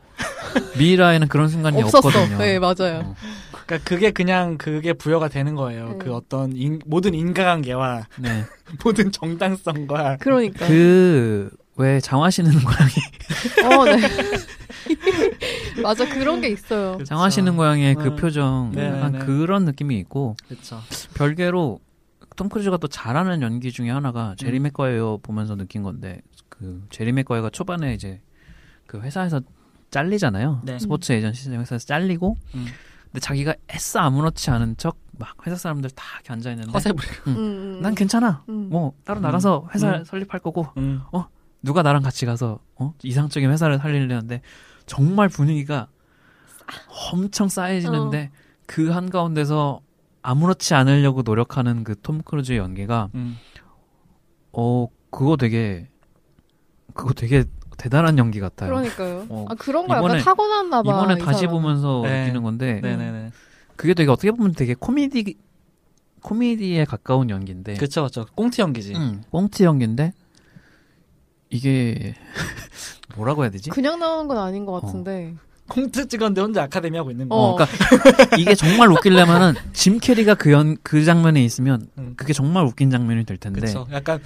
미라에는 0.79 1.29
그런 1.29 1.49
순간이 1.49 1.83
없었어. 1.83 2.09
없거든요. 2.09 2.39
네 2.39 2.59
맞아요. 2.59 3.01
어, 3.05 3.15
그러니까 3.51 3.79
그게 3.85 4.11
그냥 4.11 4.59
그게 4.59 4.93
부여가 4.93 5.29
되는 5.29 5.55
거예요. 5.55 5.91
네. 5.91 5.99
그 5.99 6.15
어떤 6.15 6.57
인- 6.57 6.81
모든 6.87 7.15
인과관계와 7.15 8.07
네. 8.19 8.45
모든 8.85 9.11
정당성과 9.13 10.19
그러니까. 10.21 10.67
그 10.67 11.51
왜 11.77 11.99
장화시는 11.99 12.53
고양이 12.53 13.75
어, 13.75 13.85
네. 13.87 13.97
맞아 15.83 16.07
그런 16.07 16.43
게 16.43 16.49
있어요. 16.49 16.93
그쵸. 16.99 17.05
장화시는 17.05 17.57
고양이의 17.57 17.95
그 17.95 18.09
음. 18.09 18.17
표정 18.17 18.73
네네네. 18.75 18.97
약간 18.99 19.19
그런 19.21 19.65
느낌이 19.65 19.99
있고 20.01 20.37
그렇죠. 20.47 20.81
별개로 21.15 21.81
톰 22.37 22.51
크루즈가 22.51 22.77
또 22.77 22.87
잘하는 22.87 23.41
연기 23.41 23.73
중에 23.73 23.89
하나가 23.91 24.35
제리 24.37 24.59
음. 24.59 24.65
맥과이어 24.65 25.21
보면서 25.23 25.57
느낀 25.57 25.83
건데 25.83 26.21
그 26.51 26.83
제리 26.91 27.13
맥과이어가 27.13 27.49
초반에 27.49 27.95
이제 27.95 28.21
그 28.87 29.01
회사에서 29.01 29.41
잘리잖아요. 29.91 30.63
네. 30.65 30.79
스포츠 30.79 31.13
에이전시 31.13 31.51
회사에서 31.51 31.85
잘리고 31.87 32.37
음. 32.55 32.67
근데 33.05 33.21
자기가 33.21 33.55
애써 33.75 34.01
아무렇지 34.01 34.51
않은 34.51 34.77
척 34.77 34.97
막 35.21 35.37
회사 35.47 35.55
사람들 35.55 35.91
다 35.91 36.03
이렇게 36.17 36.33
앉아 36.33 36.51
있는데 36.53 36.73
허세 36.73 36.93
부리. 36.93 37.07
음, 37.27 37.37
음. 37.37 37.81
난 37.83 37.95
괜찮아. 37.95 38.43
음. 38.49 38.71
뭐 38.71 38.95
따로 39.05 39.21
나가서 39.21 39.69
회사 39.75 39.99
음. 39.99 40.05
설립할 40.05 40.41
거고 40.41 40.67
음. 40.79 41.03
누가 41.63 41.83
나랑 41.83 42.03
같이 42.03 42.25
가서 42.25 42.59
어? 42.77 42.95
이상적인 43.03 43.51
회사를 43.51 43.79
살리려는데 43.79 44.41
정말 44.87 45.29
분위기가 45.29 45.89
엄청 47.13 47.49
싸해지는데 47.49 48.31
그 48.67 48.89
한가운데서 48.91 49.83
아무렇지 50.23 50.73
않으려고 50.75 51.21
노력하는 51.23 51.85
그 51.85 51.95
톰 51.97 52.23
크루즈의 52.23 52.59
연기가 52.59 53.11
음. 53.15 53.37
어 54.53 54.89
그거 55.11 55.37
되게 55.37 55.87
그거 56.95 57.13
되게 57.13 57.45
대단한 57.81 58.19
연기 58.19 58.41
같아요. 58.41 58.69
그러니까요. 58.69 59.25
어, 59.31 59.47
아 59.49 59.55
그런 59.55 59.87
거 59.87 59.95
이번에- 59.95 60.05
약간 60.05 60.19
타고났나 60.21 60.83
봐. 60.83 60.91
이번에 60.91 61.15
이 61.15 61.25
다시 61.25 61.41
사람. 61.41 61.55
보면서 61.55 62.03
네. 62.05 62.21
느끼는 62.25 62.43
건데 62.43 62.81
네네네. 62.83 63.31
그게 63.77 63.95
되게 63.95 64.11
어떻게 64.11 64.31
보면 64.31 64.53
되게 64.53 64.75
코미디 64.75 65.37
코미디에 66.21 66.85
가까운 66.85 67.31
연기인데 67.31 67.75
그렇죠, 67.75 68.03
그렇죠. 68.03 68.27
꽁트 68.35 68.61
연기지. 68.61 68.95
음, 68.95 69.23
꽁트 69.31 69.63
연기인데 69.63 70.13
이게 71.49 72.15
뭐라고 73.17 73.43
해야 73.45 73.51
되지? 73.51 73.71
그냥 73.71 73.99
나오는 73.99 74.29
건 74.29 74.37
아닌 74.39 74.67
것 74.67 74.81
같은데. 74.81 75.35
꽁트 75.69 76.09
찍었는데 76.09 76.41
혼자 76.41 76.65
아카데미 76.65 76.97
하고 76.99 77.11
있는 77.13 77.29
거. 77.29 77.35
어. 77.37 77.51
어, 77.53 77.57
그러니까 77.57 78.37
이게 78.37 78.55
정말 78.55 78.91
웃기려면은 78.93 79.55
짐 79.73 79.99
캐리가 79.99 80.35
그연그 80.35 81.05
장면에 81.05 81.43
있으면 81.45 81.87
음. 81.97 82.15
그게 82.17 82.33
정말 82.33 82.65
웃긴 82.67 82.91
장면이 82.91 83.25
될 83.25 83.37
텐데 83.39 83.61
그렇죠. 83.61 83.87
약간 83.93 84.19
어, 84.19 84.21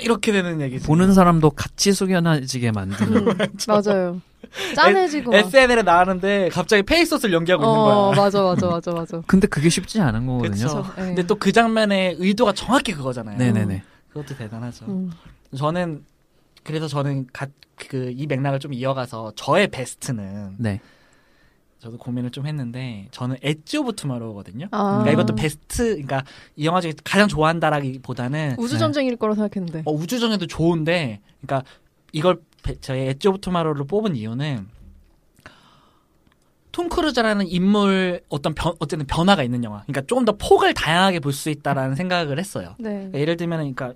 이렇게 0.00 0.32
되는 0.32 0.60
얘기지. 0.60 0.86
보는 0.86 1.12
사람도 1.14 1.50
같이 1.50 1.92
숙연해지게 1.92 2.72
만드는 2.72 3.28
음, 3.28 3.36
맞아요. 3.68 4.20
짠해지고. 4.74 5.30
막. 5.32 5.38
SNL에 5.38 5.82
나왔는데 5.82 6.48
갑자기 6.50 6.82
페이소스를 6.82 7.34
연기하고 7.34 7.62
있는 7.64 7.76
어 7.78 7.84
거야. 8.10 8.24
맞아 8.24 8.42
맞아 8.42 8.66
맞아 8.68 8.90
맞아. 8.92 9.22
근데 9.28 9.46
그게 9.46 9.68
쉽지 9.68 10.00
않은 10.00 10.26
거거든요. 10.26 10.52
그쵸. 10.66 10.84
네. 10.96 11.04
근데 11.06 11.26
또 11.26 11.34
그 11.36 11.52
장면의 11.52 12.16
의도가 12.18 12.52
정확히 12.52 12.92
그거잖아요. 12.92 13.36
네네네. 13.38 13.82
그것도 14.12 14.36
대단하죠. 14.36 14.86
음. 14.86 15.10
저는 15.56 16.04
그래서 16.64 16.88
저는 16.88 17.26
그 17.32 17.50
이 18.14 18.26
맥락을 18.26 18.58
좀 18.60 18.74
이어가서 18.74 19.32
저의 19.36 19.68
베스트는 19.68 20.56
네. 20.58 20.80
저도 21.80 21.96
고민을 21.98 22.30
좀 22.30 22.46
했는데 22.46 23.08
저는 23.10 23.36
엣지 23.42 23.78
오브 23.78 23.94
투마로우거든요. 23.94 24.68
아. 24.70 24.98
그러니까 25.02 25.10
이것도 25.12 25.34
베스트 25.34 25.84
그러니까 25.92 26.22
이 26.56 26.66
영화 26.66 26.80
중에 26.80 26.92
가장 27.04 27.26
좋아한다라기보다는 27.26 28.56
우주 28.58 28.78
전쟁일 28.78 29.16
거라 29.16 29.34
생각했는데. 29.34 29.82
어, 29.86 29.92
우주전쟁도 29.92 30.46
좋은데 30.46 31.20
그러니까 31.40 31.68
이걸 32.12 32.40
베- 32.62 32.74
저의 32.80 33.08
엣지 33.08 33.28
오브 33.28 33.40
투마로우를 33.40 33.86
뽑은 33.86 34.14
이유는 34.14 34.68
톰 36.72 36.88
크루즈라는 36.88 37.48
인물 37.48 38.20
어떤 38.28 38.54
변, 38.54 38.74
어쨌든 38.78 39.06
변화가 39.06 39.42
있는 39.42 39.64
영화. 39.64 39.82
그러니까 39.82 40.02
조금 40.06 40.24
더 40.24 40.32
폭을 40.36 40.72
다양하게 40.74 41.18
볼 41.20 41.32
수 41.32 41.50
있다라는 41.50 41.96
생각을 41.96 42.38
했어요. 42.38 42.74
네. 42.78 42.90
그러니까 42.90 43.18
예를 43.18 43.36
들면 43.36 43.58
그러니까 43.74 43.94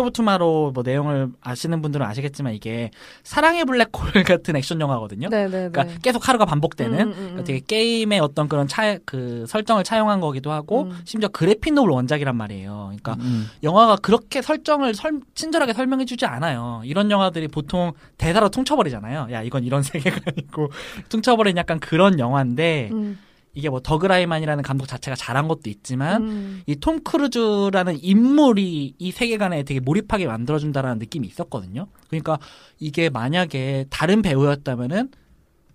오브 0.00 0.10
투마로우 0.12 0.72
뭐 0.72 0.82
내용을 0.82 1.28
아시는 1.40 1.80
분들은 1.82 2.04
아시겠지만 2.04 2.54
이게 2.54 2.90
사랑의 3.22 3.64
블랙홀 3.64 4.22
같은 4.26 4.56
액션 4.56 4.80
영화거든요. 4.80 5.28
네네네. 5.28 5.70
그러니까 5.70 5.86
계속 6.02 6.28
하루가 6.28 6.44
반복되는 6.44 6.98
음, 7.00 7.08
음, 7.08 7.12
음. 7.12 7.14
그러니까 7.16 7.44
되게 7.44 7.60
게임의 7.66 8.20
어떤 8.20 8.48
그런 8.48 8.68
차, 8.68 8.98
그 9.04 9.44
설정을 9.48 9.84
차용한 9.84 10.20
거기도 10.20 10.50
하고 10.52 10.82
음. 10.82 10.98
심지어 11.04 11.28
그래픽 11.28 11.74
노블 11.74 11.90
원작이란 11.92 12.36
말이에요. 12.36 12.92
그러니까 13.00 13.14
음. 13.20 13.48
영화가 13.62 13.96
그렇게 13.96 14.42
설정을 14.42 14.94
설- 14.94 15.20
친절하게 15.34 15.72
설명해주지 15.72 16.26
않아요. 16.26 16.82
이런 16.84 17.10
영화들이 17.10 17.48
보통 17.48 17.92
대사로 18.18 18.48
퉁쳐버리잖아요. 18.50 19.28
야 19.32 19.42
이건 19.42 19.64
이런 19.64 19.82
세계관이고 19.84 20.70
퉁쳐버린 21.08 21.56
약간 21.56 21.80
그런 21.80 22.18
영화인데 22.18 22.90
음. 22.92 23.18
이게 23.52 23.68
뭐 23.68 23.80
더그 23.80 24.06
라이만이라는 24.06 24.62
감독 24.62 24.86
자체가 24.86 25.16
잘한 25.16 25.48
것도 25.48 25.70
있지만 25.70 26.22
음. 26.22 26.62
이 26.66 26.75
톰 26.75 27.02
크루즈라는 27.02 27.98
인물이 28.00 28.94
이 28.96 29.10
세계관에 29.10 29.64
되게 29.64 29.80
몰입하게 29.80 30.26
만들어준다라는 30.26 30.98
느낌이 30.98 31.26
있었거든요. 31.26 31.88
그러니까 32.08 32.38
이게 32.78 33.10
만약에 33.10 33.86
다른 33.90 34.22
배우였다면은 34.22 35.10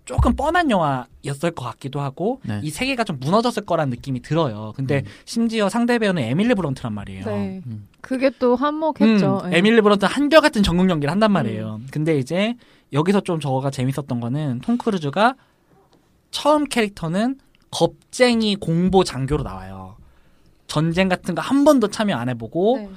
조금 0.06 0.36
뻔한 0.36 0.70
영화였을 0.70 1.50
것 1.50 1.64
같기도 1.64 2.00
하고 2.00 2.40
네. 2.44 2.60
이 2.62 2.70
세계가 2.70 3.02
좀 3.02 3.18
무너졌을 3.18 3.66
거라는 3.66 3.90
느낌이 3.90 4.22
들어요. 4.22 4.72
근데 4.76 4.98
음. 4.98 5.10
심지어 5.24 5.68
상대 5.68 5.98
배우는 5.98 6.22
에밀리 6.22 6.54
블런트란 6.54 6.92
말이에요. 6.94 7.24
네. 7.26 7.60
음. 7.66 7.88
그게 8.00 8.30
또 8.38 8.54
한몫했죠. 8.54 9.42
음, 9.44 9.52
예. 9.52 9.58
에밀리 9.58 9.80
블런트 9.80 10.04
한결같은 10.04 10.62
정극 10.62 10.88
연기를 10.88 11.10
한단 11.10 11.32
말이에요. 11.32 11.80
음. 11.80 11.88
근데 11.90 12.16
이제 12.18 12.54
여기서 12.92 13.20
좀 13.22 13.40
저가 13.40 13.70
재밌었던 13.70 14.20
거는 14.20 14.60
톰 14.60 14.78
크루즈가 14.78 15.34
처음 16.30 16.64
캐릭터는 16.64 17.38
겁쟁이 17.76 18.56
공보 18.56 19.04
장교로 19.04 19.42
나와요. 19.42 19.96
전쟁 20.66 21.08
같은 21.10 21.34
거 21.34 21.42
한 21.42 21.64
번도 21.64 21.88
참여 21.88 22.16
안 22.16 22.28
해보고 22.30 22.78
네. 22.78 22.90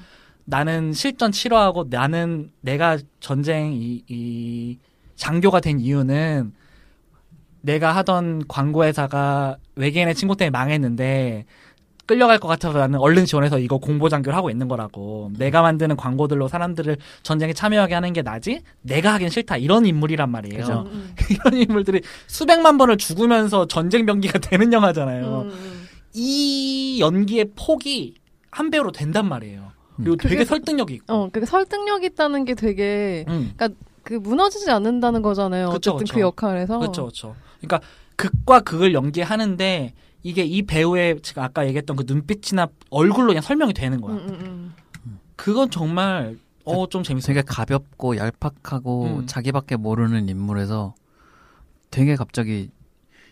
나는 0.45 0.93
실전 0.93 1.31
싫어하고 1.33 1.88
나는 1.89 2.51
내가 2.62 2.98
전쟁 3.19 3.74
이, 3.74 4.03
이 4.07 4.77
장교가 5.15 5.59
된 5.59 5.79
이유는 5.81 6.53
내가 7.62 7.93
하던 7.98 8.48
광고 8.48 8.86
회사가 8.86 9.57
외계인의 9.75 10.15
침공 10.15 10.38
때문에 10.38 10.50
망했는데 10.51 11.45
끌려갈 12.10 12.39
것 12.39 12.48
같아서 12.48 12.80
나는 12.80 12.98
얼른 12.98 13.25
지원해서 13.25 13.60
이거 13.60 13.78
공보 13.78 14.10
장교를 14.10 14.36
하고 14.36 14.50
있는 14.50 14.68
거라고. 14.68 15.32
내가 15.38 15.62
만드는 15.62 15.96
광고들로 15.96 16.48
사람들을 16.48 16.98
전쟁에 17.22 17.54
참여하게 17.54 17.94
하는 17.94 18.13
게 18.13 18.24
나지? 18.24 18.62
내가 18.82 19.13
하긴 19.13 19.30
싫다. 19.30 19.58
이런 19.58 19.86
인물이란 19.86 20.28
말이에요. 20.32 20.88
음, 20.92 20.92
음. 20.92 21.16
이런 21.30 21.54
인물들이 21.62 22.01
수백만 22.25 22.80
번을 22.80 22.98
죽으면서 22.98 23.68
전쟁 23.68 24.08
병기가 24.08 24.39
되는 24.42 24.74
영화잖아요. 24.74 25.42
음, 25.42 25.50
음. 25.51 25.88
이 26.16 26.98
연기의 27.00 27.51
폭이 27.56 28.16
한 28.50 28.72
배우로 28.72 28.92
된단 28.92 29.30
말이에요. 29.30 29.70
그리고 29.98 30.16
그게- 30.18 30.30
되게 30.30 30.46
설득력이 30.46 30.94
있고. 30.96 31.13
어, 31.13 31.30
그 31.32 31.46
설득력 31.46 32.04
있다는 32.04 32.44
게 32.46 32.56
되게 32.56 33.24
음. 33.28 33.54
그 34.01 34.16
무너지지 34.16 34.72
않는다는 34.72 35.22
거잖아요. 35.22 35.70
그쵸, 35.70 35.92
어쨌든 35.92 36.06
그쵸. 36.06 36.13
그 36.16 36.22
역할에서. 36.22 36.80
그렇죠, 36.80 37.04
그렇죠. 37.04 37.36
그러니까 37.62 37.82
극과 38.16 38.62
극을 38.62 38.96
연기하는데 38.96 39.94
이게 40.23 40.43
이 40.43 40.61
배우의 40.63 41.21
제가 41.21 41.43
아까 41.45 41.65
얘기했던 41.67 41.95
그 41.95 42.03
눈빛이나 42.05 42.67
얼굴로 42.89 43.27
그냥 43.27 43.41
설명이 43.41 43.73
되는 43.73 44.01
거야. 44.01 44.15
음, 44.15 44.27
음, 44.29 44.73
음. 45.05 45.19
그건 45.35 45.69
정말 45.69 46.38
어 46.65 46.85
좀 46.88 47.03
재밌어요. 47.03 47.33
되게 47.33 47.41
가볍고 47.45 48.17
얄팍하고 48.17 49.05
음. 49.21 49.25
자기밖에 49.25 49.75
모르는 49.77 50.27
인물에서 50.29 50.93
되게 51.89 52.15
갑자기 52.15 52.69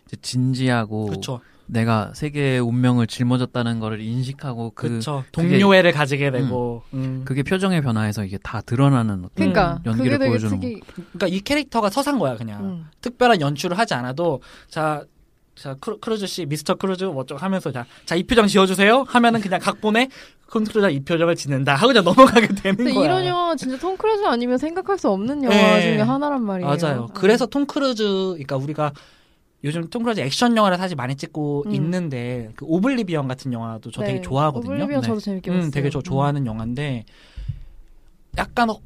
이제 0.08 0.17
진지하고 0.22 1.06
그렇죠, 1.08 1.41
내가 1.67 2.12
세계의 2.15 2.62
운명을 2.62 3.06
짊어졌다는 3.08 3.79
거를 3.79 4.00
인식하고 4.01 4.72
그. 4.74 5.00
그게- 5.01 5.29
동료애를 5.34 5.91
가지게 5.91 6.32
되고. 6.32 6.82
음. 6.94 7.24
그게 7.25 7.44
표정의 7.44 7.82
변화에서 7.82 8.24
이게 8.24 8.38
다 8.41 8.62
드러나는 8.62 9.25
어떤 9.25 9.29
그러니까 9.36 9.82
연기를 9.86 10.17
그게 10.17 10.29
보여주는 10.29 10.60
특이. 10.60 10.79
그러니까 10.96 11.27
이 11.27 11.41
캐릭터가 11.41 11.89
써 11.90 12.06
산 12.06 12.18
거야 12.17 12.38
그냥. 12.38 12.63
음. 12.65 12.86
특별한 13.01 13.41
연출을 13.41 13.77
하지 13.77 13.94
않아도 13.94 14.41
자 14.70 15.03
자 15.60 15.76
크루, 15.80 15.98
크루즈 16.00 16.28
씨 16.28 16.46
미스터 16.46 16.76
크루즈 16.76 17.06
뭐 17.06 17.24
좀 17.24 17.38
하면서 17.38 17.72
자, 17.72 17.86
자 18.06 18.18
이 18.18 18.24
표정 18.24 18.46
지어주세요 18.48 19.06
하면은 19.08 19.42
그냥 19.42 19.60
각본에 19.60 20.10
톰 20.52 20.60
크루즈가 20.60 20.90
이 20.92 21.00
표정을 21.00 21.36
짓는다 21.36 21.76
하고 21.76 21.88
그냥 21.88 22.04
넘어가게 22.06 22.48
되는 22.50 22.78
근데 22.78 22.94
거야. 22.94 23.06
이런 23.06 23.26
영화 23.26 23.56
진짜 23.56 23.78
톰 23.80 23.98
크루즈 23.98 24.24
아니면 24.26 24.58
생각할 24.58 24.98
수 24.98 25.10
없는 25.10 25.44
영화 25.44 25.56
네. 25.56 25.82
중에 25.82 26.02
하나란 26.02 26.44
말이에요. 26.44 26.70
맞아요. 26.74 27.08
그래서 27.14 27.46
톰 27.48 27.66
크루즈, 27.66 28.04
그러니까 28.04 28.56
우리가 28.56 28.94
요즘 29.64 29.90
톰 29.90 30.04
크루즈 30.04 30.22
액션 30.22 30.56
영화를 30.56 30.78
사실 30.78 30.96
많이 30.96 31.16
찍고 31.16 31.64
음. 31.68 31.74
있는데 31.76 32.52
그 32.56 32.64
오블리비언 32.66 33.28
같은 33.28 33.52
영화도 33.52 33.92
저 33.92 34.02
네. 34.02 34.08
되게 34.08 34.22
좋아하거든요. 34.22 34.72
오블리비언 34.74 35.02
네. 35.02 35.08
저도 35.08 35.20
재밌게 35.20 35.52
봤어요. 35.52 35.66
음, 35.68 35.72
되게 35.72 35.90
저 35.90 36.02
좋아하는 36.02 36.46
영화인데 36.46 37.04
약간 38.38 38.70
허- 38.70 38.80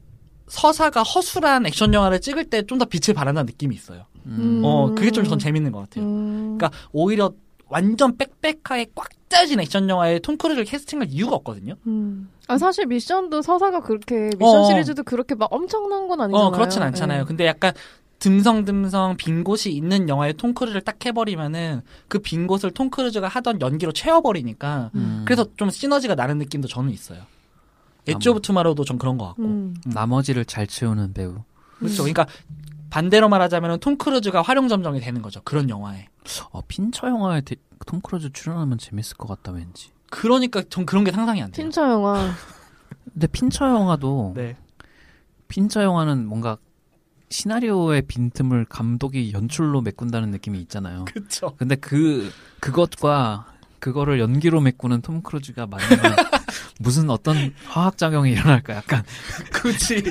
서사가 0.47 1.03
허술한 1.03 1.65
액션 1.65 1.93
영화를 1.93 2.21
찍을 2.21 2.45
때 2.49 2.63
좀 2.63 2.77
더 2.79 2.85
빛을 2.85 3.13
발한다는 3.13 3.45
느낌이 3.45 3.75
있어요. 3.75 4.05
음. 4.25 4.61
어, 4.63 4.93
그게 4.95 5.11
좀 5.11 5.25
전 5.25 5.39
재밌는 5.39 5.71
것 5.71 5.79
같아요. 5.79 6.05
음. 6.05 6.57
그러니까 6.57 6.71
오히려 6.91 7.31
완전 7.67 8.17
빽빽하게 8.17 8.87
꽉 8.95 9.07
짜진 9.29 9.59
액션 9.61 9.87
영화에 9.89 10.19
톰 10.19 10.35
크루즈를 10.37 10.65
캐스팅할 10.65 11.07
이유가 11.09 11.35
없거든요. 11.37 11.75
음. 11.87 12.29
아, 12.47 12.57
사실 12.57 12.85
미션도 12.85 13.41
서사가 13.41 13.79
그렇게 13.79 14.29
미션 14.37 14.59
어. 14.59 14.63
시리즈도 14.65 15.03
그렇게 15.03 15.35
막 15.35 15.47
엄청난 15.53 16.07
건 16.09 16.19
아니잖아요. 16.19 16.47
어, 16.47 16.51
그렇진 16.51 16.81
않잖아요. 16.81 17.19
네. 17.21 17.25
근데 17.25 17.45
약간 17.45 17.71
듬성듬성 18.19 19.17
빈 19.17 19.43
곳이 19.43 19.71
있는 19.71 20.07
영화에 20.07 20.33
톰 20.33 20.53
크루즈를 20.53 20.81
딱 20.81 21.03
해버리면은 21.05 21.81
그 22.07 22.19
빈 22.19 22.45
곳을 22.45 22.71
톰 22.71 22.89
크루즈가 22.89 23.27
하던 23.27 23.61
연기로 23.61 23.91
채워버리니까 23.93 24.91
음. 24.95 25.23
그래서 25.25 25.45
좀 25.57 25.69
시너지가 25.69 26.15
나는 26.15 26.37
느낌도 26.37 26.67
저는 26.67 26.91
있어요. 26.91 27.21
엣지 28.07 28.29
오브 28.29 28.41
투마로우도 28.41 28.83
전 28.83 28.97
그런 28.97 29.17
것 29.17 29.27
같고. 29.27 29.43
음. 29.43 29.75
나머지를 29.85 30.45
잘 30.45 30.67
채우는 30.67 31.13
배우. 31.13 31.35
그렇죠. 31.79 32.03
그러니까 32.03 32.27
반대로 32.91 33.29
말하자면 33.29 33.79
톰 33.79 33.97
크루즈가 33.97 34.41
화룡점정이 34.43 34.99
되는 34.99 35.21
거죠. 35.23 35.41
그런 35.43 35.69
영화에. 35.69 36.07
어, 36.51 36.61
핀처 36.67 37.07
영화에 37.07 37.41
데- 37.41 37.55
톰 37.87 38.01
크루즈 38.01 38.31
출연하면 38.33 38.77
재밌을 38.77 39.17
것 39.17 39.27
같다 39.27 39.51
왠지. 39.53 39.89
그러니까 40.11 40.61
전 40.69 40.85
그런 40.85 41.03
게 41.03 41.11
상상이 41.11 41.41
안 41.41 41.49
돼요. 41.51 41.63
핀처 41.63 41.89
영화. 41.89 42.31
근데 43.13 43.27
핀처 43.27 43.65
영화도 43.65 44.33
네. 44.35 44.57
핀처 45.47 45.81
영화는 45.83 46.27
뭔가 46.27 46.57
시나리오의 47.29 48.03
빈틈을 48.03 48.65
감독이 48.65 49.31
연출로 49.33 49.81
메꾼다는 49.81 50.29
느낌이 50.31 50.59
있잖아요. 50.61 51.05
그렇죠. 51.05 51.55
근데 51.57 51.75
그 51.75 52.29
그것과 52.59 53.47
그거를 53.79 54.19
연기로 54.19 54.59
메꾸는 54.61 55.01
톰 55.01 55.21
크루즈가 55.23 55.65
만나면 55.65 56.15
무슨 56.79 57.09
어떤 57.09 57.53
화학 57.67 57.97
작용이 57.97 58.31
일어날까 58.31 58.75
약간 58.75 59.03
굳이 59.53 60.03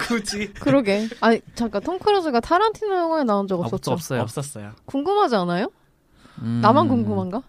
굳이 0.00 0.52
그러게. 0.54 1.08
아니, 1.20 1.40
잠깐, 1.54 1.82
톰 1.82 1.98
크루즈가 1.98 2.40
타란티노 2.40 2.94
영화에 2.94 3.24
나온 3.24 3.46
적 3.48 3.60
아, 3.60 3.64
없었죠? 3.64 3.92
없어요. 3.92 4.22
없었어요. 4.22 4.72
궁금하지 4.84 5.36
않아요? 5.36 5.70
음, 6.42 6.60
나만 6.62 6.88
궁금한가? 6.88 7.42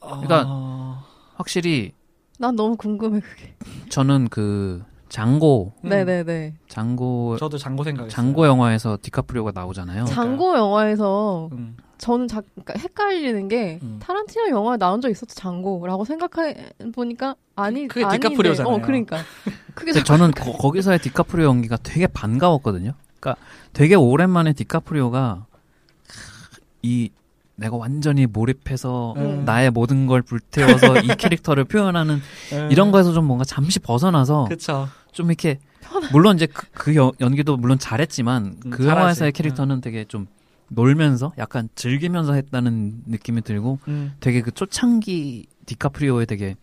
그러니까 0.00 0.44
어... 0.46 1.04
확실히 1.36 1.92
난 2.38 2.54
너무 2.56 2.76
궁금해, 2.76 3.20
그게. 3.20 3.54
저는 3.88 4.28
그 4.28 4.82
장고 5.08 5.72
음, 5.84 5.88
네네네. 5.88 6.54
장고 6.68 7.36
저도 7.38 7.58
장고 7.58 7.82
생각했어요. 7.84 8.10
장고 8.10 8.46
영화에서 8.46 8.98
디카프리오가 9.00 9.52
나오잖아요. 9.54 10.04
장고 10.06 10.56
영화에서 10.56 11.48
음. 11.52 11.76
저는 11.98 12.28
자, 12.28 12.40
그러니까 12.54 12.74
헷갈리는 12.78 13.48
게 13.48 13.78
음. 13.82 13.98
타란티노 14.00 14.50
영화에 14.50 14.76
나온 14.78 15.00
적 15.00 15.10
있었죠 15.10 15.34
장고라고 15.34 16.04
생각해 16.04 16.70
보니까 16.94 17.34
아니 17.56 17.88
그게 17.88 18.04
아닌데. 18.04 18.28
디카프리오잖아요. 18.28 18.72
어 18.74 18.80
그러니까 18.80 19.18
그게 19.74 19.92
저는 19.92 20.30
거기서의 20.30 21.00
디카프리오 21.00 21.46
연기가 21.46 21.76
되게 21.76 22.06
반가웠거든요. 22.06 22.92
그러니까 23.18 23.42
되게 23.72 23.96
오랜만에 23.96 24.52
디카프리오가 24.52 25.44
이 26.82 27.10
내가 27.56 27.76
완전히 27.76 28.26
몰입해서 28.26 29.14
음. 29.16 29.44
나의 29.44 29.70
모든 29.72 30.06
걸 30.06 30.22
불태워서 30.22 31.00
이 31.00 31.08
캐릭터를 31.18 31.64
표현하는 31.64 32.20
음. 32.52 32.68
이런 32.70 32.92
거에서 32.92 33.12
좀 33.12 33.24
뭔가 33.24 33.44
잠시 33.44 33.80
벗어나서 33.80 34.44
그쵸. 34.48 34.88
좀 35.10 35.26
이렇게 35.26 35.58
물론 36.12 36.36
이제 36.36 36.46
그, 36.46 36.66
그 36.72 36.94
연- 36.94 37.10
연기도 37.20 37.56
물론 37.56 37.76
잘했지만 37.80 38.44
음, 38.66 38.70
그 38.70 38.84
잘하지. 38.84 38.88
영화에서의 38.88 39.32
캐릭터는 39.32 39.80
되게 39.80 40.04
좀 40.04 40.28
놀면서 40.68 41.32
약간 41.38 41.68
즐기면서 41.74 42.34
했다는 42.34 43.02
느낌이 43.06 43.42
들고 43.42 43.78
음. 43.88 44.12
되게 44.20 44.42
그 44.42 44.50
초창기 44.50 45.46
디카프리오의 45.66 46.26
되게 46.26 46.56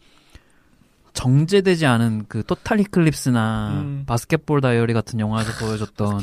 정제되지 1.13 1.85
않은 1.85 2.25
그 2.27 2.43
토탈 2.45 2.79
이클립스나 2.81 3.81
음. 3.81 4.03
바스켓볼 4.05 4.61
다이어리 4.61 4.93
같은 4.93 5.19
영화에서 5.19 5.65
보여줬던. 5.65 6.19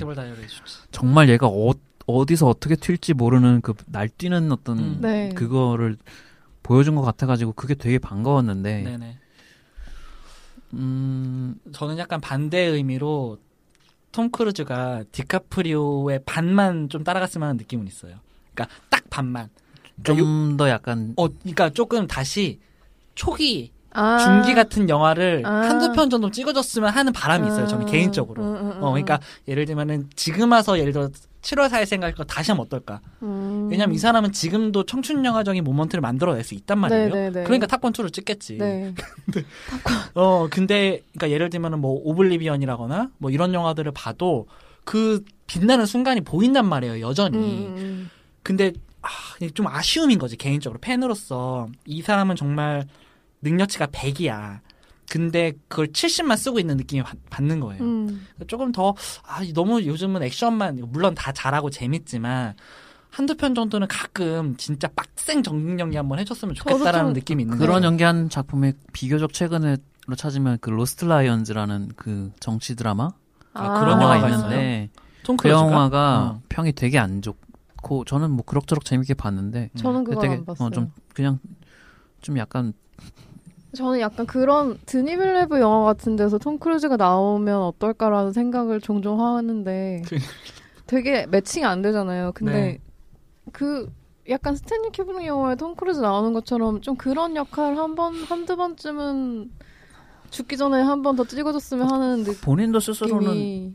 정말 0.90 1.28
얘가 1.30 1.46
어, 1.46 1.72
어디서 2.06 2.46
어떻게 2.46 2.76
튈지 2.76 3.14
모르는 3.14 3.62
그 3.62 3.74
날뛰는 3.86 4.52
어떤 4.52 4.78
음. 4.78 4.98
네. 5.00 5.30
그거를 5.34 5.96
보여준 6.62 6.94
것 6.94 7.02
같아가지고 7.02 7.52
그게 7.52 7.74
되게 7.74 7.98
반가웠는데 7.98 8.82
네네. 8.82 9.18
음 10.74 11.54
저는 11.72 11.98
약간 11.98 12.20
반대의 12.20 12.72
의미로 12.72 13.38
톰 14.12 14.30
크루즈가 14.30 15.04
디카프리오의 15.12 16.22
반만 16.26 16.88
좀 16.88 17.02
따라갔으면 17.02 17.48
하는 17.48 17.56
느낌은 17.58 17.86
있어요. 17.86 18.16
그러니까 18.54 18.76
딱 18.90 19.02
반만. 19.10 19.48
그러니까 20.02 20.22
요- 20.22 20.24
좀더 20.26 20.68
약간 20.68 21.14
어, 21.16 21.28
그러니까 21.28 21.70
조금 21.70 22.06
다시 22.06 22.60
초기 23.14 23.71
아. 23.94 24.18
중기 24.18 24.54
같은 24.54 24.88
영화를 24.88 25.42
아. 25.44 25.50
한두 25.50 25.92
편 25.92 26.10
정도 26.10 26.30
찍어줬으면 26.30 26.90
하는 26.90 27.12
바람이 27.12 27.46
있어요. 27.48 27.66
저는 27.66 27.86
아. 27.86 27.90
개인적으로. 27.90 28.42
음, 28.42 28.56
음, 28.56 28.70
음, 28.72 28.82
어, 28.82 28.90
그러니까 28.90 29.20
예를 29.48 29.64
들면은 29.66 30.08
지금 30.16 30.52
와서 30.52 30.78
예를 30.78 30.92
들어 30.92 31.08
7월 31.42 31.68
4일 31.68 31.86
생각할 31.86 32.14
거 32.14 32.24
다시 32.24 32.52
하면 32.52 32.64
어떨까? 32.64 33.00
음. 33.22 33.68
왜냐면 33.70 33.94
이 33.94 33.98
사람은 33.98 34.32
지금도 34.32 34.84
청춘 34.84 35.24
영화적인 35.24 35.64
모먼트를 35.64 36.00
만들어낼 36.00 36.44
수 36.44 36.54
있단 36.54 36.78
말이에요. 36.78 37.08
네네네. 37.08 37.44
그러니까 37.44 37.66
탑건 37.66 37.92
2를 37.92 38.12
찍겠지. 38.12 38.58
네. 38.58 38.94
어, 40.14 40.46
근데 40.50 41.02
그러니까 41.12 41.30
예를 41.30 41.50
들면은 41.50 41.80
뭐 41.80 42.00
오블리비언이라거나 42.04 43.10
뭐 43.18 43.30
이런 43.30 43.54
영화들을 43.54 43.90
봐도 43.92 44.46
그 44.84 45.24
빛나는 45.46 45.84
순간이 45.84 46.20
보인단 46.20 46.66
말이에요. 46.66 47.00
여전히. 47.00 47.38
음, 47.38 47.74
음, 47.76 48.10
근데 48.42 48.72
아, 49.02 49.08
좀 49.54 49.66
아쉬움인 49.66 50.18
거지 50.18 50.36
개인적으로 50.36 50.78
팬으로서 50.80 51.68
이 51.86 52.02
사람은 52.02 52.36
정말 52.36 52.86
능력치가 53.42 53.86
100이야. 53.88 54.60
근데 55.10 55.52
그걸 55.68 55.88
70%만 55.88 56.36
쓰고 56.38 56.58
있는 56.58 56.76
느낌이 56.78 57.02
받- 57.02 57.18
받는 57.28 57.60
거예요. 57.60 57.82
음. 57.82 58.26
조금 58.46 58.72
더 58.72 58.94
아, 59.26 59.40
너무 59.52 59.84
요즘은 59.84 60.22
액션만 60.22 60.80
물론 60.88 61.14
다 61.14 61.32
잘하고 61.32 61.68
재밌지만 61.68 62.54
한두 63.10 63.36
편 63.36 63.54
정도는 63.54 63.88
가끔 63.88 64.56
진짜 64.56 64.88
빡센 64.88 65.42
정극 65.42 65.78
연기 65.78 65.98
한번 65.98 66.18
해줬으면 66.18 66.54
좋겠다라는 66.54 67.08
좀 67.08 67.12
느낌이 67.12 67.42
있는데 67.42 67.62
그런 67.62 67.84
연기한 67.84 68.30
작품이 68.30 68.72
비교적 68.94 69.34
최근에 69.34 69.76
로 70.06 70.16
찾으면 70.16 70.58
그 70.60 70.70
로스트 70.70 71.04
라이언즈라는 71.04 71.90
그 71.94 72.32
정치 72.40 72.74
드라마 72.74 73.10
아, 73.52 73.78
그런 73.78 74.00
영화가 74.00 74.28
있는데 74.30 74.90
톰 75.22 75.36
그? 75.36 75.48
영화가 75.48 76.18
어. 76.18 76.42
평이 76.48 76.72
되게 76.72 76.98
안 76.98 77.22
좋고 77.22 78.04
저는 78.06 78.30
뭐 78.30 78.44
그럭저럭 78.44 78.84
재밌게 78.84 79.14
봤는데 79.14 79.70
저는 79.76 80.02
그걸 80.04 80.22
되게 80.22 80.34
안 80.36 80.44
봤어요. 80.44 80.66
어, 80.66 80.70
좀 80.70 80.90
그냥 81.14 81.38
좀 82.20 82.36
약간 82.38 82.72
저는 83.76 84.00
약간 84.00 84.26
그런 84.26 84.78
드니 84.86 85.12
빌뇌브 85.12 85.58
영화 85.60 85.84
같은 85.84 86.16
데서 86.16 86.38
톰 86.38 86.58
크루즈가 86.58 86.96
나오면 86.96 87.58
어떨까라는 87.62 88.32
생각을 88.32 88.80
종종 88.80 89.20
하는데 89.20 90.02
그- 90.06 90.16
되게 90.86 91.26
매칭이 91.26 91.64
안 91.64 91.80
되잖아요. 91.80 92.32
근데 92.34 92.52
네. 92.52 92.78
그 93.52 93.90
약간 94.28 94.54
스탠리 94.54 94.90
큐브릭 94.92 95.26
영화에 95.26 95.56
톰 95.56 95.74
크루즈 95.74 96.00
나오는 96.00 96.32
것처럼 96.34 96.80
좀 96.82 96.96
그런 96.96 97.34
역할 97.34 97.76
한 97.76 97.94
번, 97.94 98.14
한두 98.14 98.56
번쯤은 98.56 99.50
죽기 100.30 100.56
전에 100.56 100.80
한 100.82 101.02
번 101.02 101.16
더 101.16 101.24
찍어줬으면 101.24 101.90
하는 101.90 102.24
본인도 102.42 102.78
스스로는 102.80 103.26
느낌이. 103.26 103.74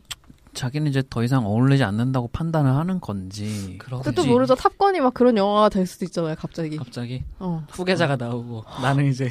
자기는 0.58 0.90
이제 0.90 1.04
더 1.08 1.22
이상 1.22 1.46
어울리지 1.46 1.84
않는다고 1.84 2.28
판단을 2.28 2.72
하는 2.74 3.00
건지. 3.00 3.78
그것도 3.78 4.26
모르죠. 4.26 4.56
탑건이 4.56 5.00
막 5.00 5.14
그런 5.14 5.36
영화가 5.36 5.68
될 5.68 5.86
수도 5.86 6.04
있잖아요, 6.04 6.34
갑자기. 6.34 6.76
갑자기 6.76 7.22
어. 7.38 7.64
후계자가 7.70 8.16
나오고 8.16 8.64
나는 8.82 9.06
이제 9.06 9.30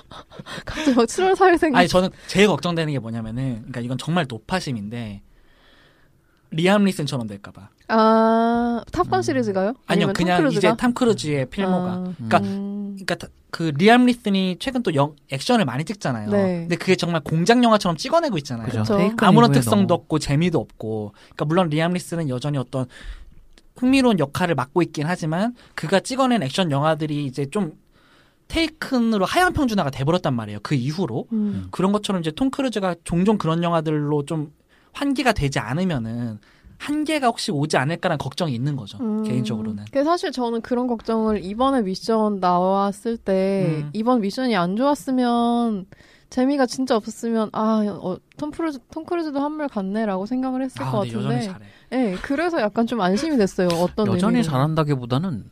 갑자기 0.64 0.94
막 0.94 1.04
7월 1.04 1.36
4일 1.36 1.58
생각. 1.58 1.78
아니 1.78 1.86
저는 1.86 2.08
제일 2.28 2.46
걱정되는 2.46 2.92
게 2.92 2.98
뭐냐면은 2.98 3.56
그러니까 3.58 3.80
이건 3.82 3.98
정말 3.98 4.24
노파심인데 4.26 5.22
리암 6.50 6.84
니슨처럼 6.84 7.26
될까봐 7.26 7.68
아, 7.88 8.82
탑건 8.92 9.22
시리즈가요? 9.22 9.70
음. 9.70 9.74
아니요 9.86 10.06
아니면 10.08 10.12
톰 10.14 10.24
그냥 10.24 10.38
크루즈가? 10.40 10.58
이제 10.68 10.76
톰 10.76 10.94
크루즈의 10.94 11.46
필모가 11.50 11.90
아, 11.92 12.12
그러니까 12.16 12.38
음. 12.38 12.96
그러니까 12.96 13.14
다- 13.16 13.28
그 13.50 13.72
리암 13.76 14.06
니슨이 14.06 14.56
최근 14.58 14.82
또 14.82 14.94
영, 14.94 15.14
액션을 15.30 15.64
많이 15.64 15.84
찍잖아요. 15.84 16.30
네. 16.30 16.60
근데 16.60 16.76
그게 16.76 16.96
정말 16.96 17.20
공장 17.22 17.62
영화처럼 17.62 17.96
찍어내고 17.96 18.36
있잖아요. 18.38 18.66
그죠. 18.66 18.82
테이큰 18.96 19.16
아무런 19.28 19.52
특성도 19.52 19.86
너무- 19.86 20.00
없고 20.02 20.18
재미도 20.18 20.58
없고. 20.58 21.12
그러니까 21.24 21.44
물론 21.44 21.68
리암 21.68 21.92
니슨은 21.92 22.28
여전히 22.28 22.58
어떤 22.58 22.86
흥미로운 23.76 24.18
역할을 24.18 24.54
맡고 24.54 24.82
있긴 24.82 25.06
하지만 25.06 25.54
그가 25.74 26.00
찍어낸 26.00 26.42
액션 26.42 26.70
영화들이 26.70 27.26
이제 27.26 27.46
좀 27.50 27.72
테이큰으로 28.48 29.24
하향 29.24 29.52
평준화가 29.52 29.90
돼버렸단 29.90 30.34
말이에요. 30.34 30.58
그 30.62 30.74
이후로 30.74 31.26
음. 31.32 31.68
그런 31.70 31.92
것처럼 31.92 32.20
이제 32.20 32.30
톰 32.30 32.50
크루즈가 32.50 32.94
종종 33.04 33.38
그런 33.38 33.62
영화들로 33.62 34.24
좀 34.26 34.52
환기가 34.92 35.32
되지 35.32 35.58
않으면은 35.60 36.38
한계가 36.78 37.28
혹시 37.28 37.50
오지 37.52 37.76
않을까라는 37.76 38.18
걱정이 38.18 38.54
있는 38.54 38.76
거죠. 38.76 38.98
음. 39.00 39.22
개인적으로는. 39.24 39.84
사실 40.04 40.32
저는 40.32 40.60
그런 40.60 40.86
걱정을 40.86 41.44
이번에 41.44 41.82
미션 41.82 42.40
나왔을 42.40 43.16
때 43.16 43.82
음. 43.84 43.90
이번 43.92 44.20
미션이 44.20 44.56
안 44.56 44.76
좋았으면 44.76 45.86
재미가 46.30 46.66
진짜 46.66 46.96
없었으면 46.96 47.50
아, 47.52 47.84
어, 47.88 48.18
톰 48.36 48.50
크루즈 48.50 48.80
톰 48.90 49.04
크루즈도 49.04 49.38
한물 49.40 49.68
갔네라고 49.68 50.26
생각을 50.26 50.62
했을 50.62 50.82
아, 50.82 50.90
것 50.90 50.98
같은데. 50.98 51.16
여전히 51.16 51.44
잘해. 51.44 51.66
예, 51.92 52.16
그래서 52.22 52.60
약간 52.60 52.86
좀 52.86 53.00
안심이 53.00 53.36
됐어요. 53.36 53.68
어떤 53.68 54.08
여전히 54.08 54.38
의미로. 54.38 54.50
잘한다기보다는 54.50 55.44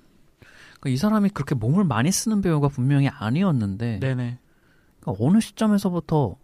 그러니까 0.81 0.89
이 0.91 0.97
사람이 0.97 1.31
그렇게 1.31 1.55
몸을 1.55 1.85
많이 1.85 2.11
쓰는 2.11 2.41
배우가 2.43 2.67
분명히 2.69 3.09
아니었는데 3.09 4.01
네네. 4.01 4.39
그러니까 5.01 5.25
어느 5.25 5.39
시점에서부터 5.41 6.37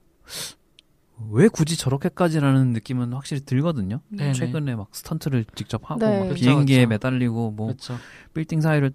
왜 1.31 1.49
굳이 1.49 1.77
저렇게까지라는 1.77 2.73
느낌은 2.73 3.13
확실히 3.13 3.45
들거든요. 3.45 4.01
네네. 4.09 4.33
최근에 4.35 4.77
막 4.77 4.89
스턴트를 4.93 5.45
직접 5.55 5.91
하고 5.91 6.01
네. 6.01 6.19
막 6.21 6.29
그쵸, 6.29 6.35
비행기에 6.35 6.81
그쵸. 6.81 6.89
매달리고 6.89 7.51
뭐 7.53 7.67
그렇죠. 7.69 7.99
빌딩 8.35 8.61
사이를 8.61 8.93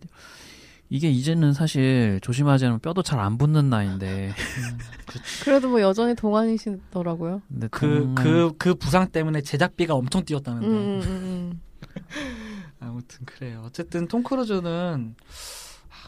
이게 0.90 1.10
이제는 1.10 1.54
사실 1.54 2.20
조심하지 2.22 2.66
않으면 2.66 2.80
뼈도 2.80 3.02
잘 3.04 3.20
안 3.20 3.38
붙는 3.38 3.70
나이인데 3.70 4.34
그래도 5.44 5.70
뭐 5.70 5.82
여전히 5.82 6.16
동안이시더라고요. 6.16 7.42
근데 7.48 7.68
그, 7.70 7.80
정말 8.06 8.24
그, 8.24 8.54
그 8.58 8.76
부상 8.76 9.08
때문에 9.10 9.42
제작비가 9.42 9.94
엄청 9.96 10.24
뛰었다는데. 10.24 10.68
음, 10.68 11.02
음, 11.02 11.02
음, 11.06 11.62
아무튼 12.80 13.26
그래요. 13.26 13.64
어쨌든 13.66 14.08
톰 14.08 14.24
크루즈는, 14.24 15.16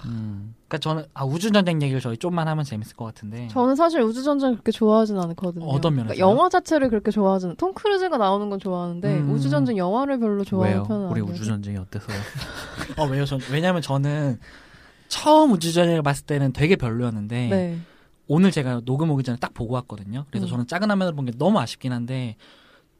음, 0.05 0.53
그니까 0.67 0.77
저는, 0.79 1.05
아, 1.13 1.23
우주전쟁 1.25 1.81
얘기를 1.81 2.01
저희 2.01 2.17
좀만 2.17 2.47
하면 2.47 2.63
재밌을 2.65 2.95
것 2.95 3.05
같은데. 3.05 3.43
음. 3.43 3.49
저는 3.49 3.75
사실 3.75 4.01
우주전쟁 4.01 4.51
그렇게 4.53 4.71
좋아하진 4.71 5.17
않거든요. 5.17 5.65
어떤 5.65 5.95
면에서요? 5.95 6.15
그러니까 6.15 6.19
영화 6.19 6.49
자체를 6.49 6.89
그렇게 6.89 7.11
좋아하진 7.11 7.55
톰 7.55 7.73
크루즈가 7.73 8.17
나오는 8.17 8.49
건 8.49 8.59
좋아하는데 8.59 9.19
음. 9.19 9.31
우주전쟁 9.31 9.77
영화를 9.77 10.19
별로 10.19 10.43
좋아하는 10.43 10.77
왜요? 10.77 10.83
편은 10.87 11.07
우리 11.07 11.21
아니에요. 11.21 11.33
우주 11.33 11.45
전쟁이 11.45 11.77
어때서요? 11.77 12.17
어, 12.97 13.05
왜요? 13.07 13.25
전, 13.25 13.39
왜냐면 13.51 13.81
저는 13.81 14.39
처음 15.07 15.51
우주전쟁을 15.53 16.01
봤을 16.03 16.25
때는 16.25 16.51
되게 16.53 16.75
별로였는데. 16.75 17.47
네. 17.49 17.77
오늘 18.27 18.49
제가 18.49 18.81
녹음 18.85 19.11
오기 19.11 19.23
전에 19.23 19.37
딱 19.39 19.53
보고 19.53 19.75
왔거든요. 19.75 20.25
그래서 20.31 20.47
음. 20.47 20.49
저는 20.49 20.67
작은 20.67 20.89
화면을 20.89 21.13
본게 21.13 21.33
너무 21.37 21.59
아쉽긴 21.59 21.91
한데, 21.91 22.37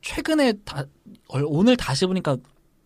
최근에 0.03 0.53
다, 0.63 0.83
얼- 1.29 1.43
오늘 1.47 1.75
다시 1.75 2.05
보니까, 2.05 2.37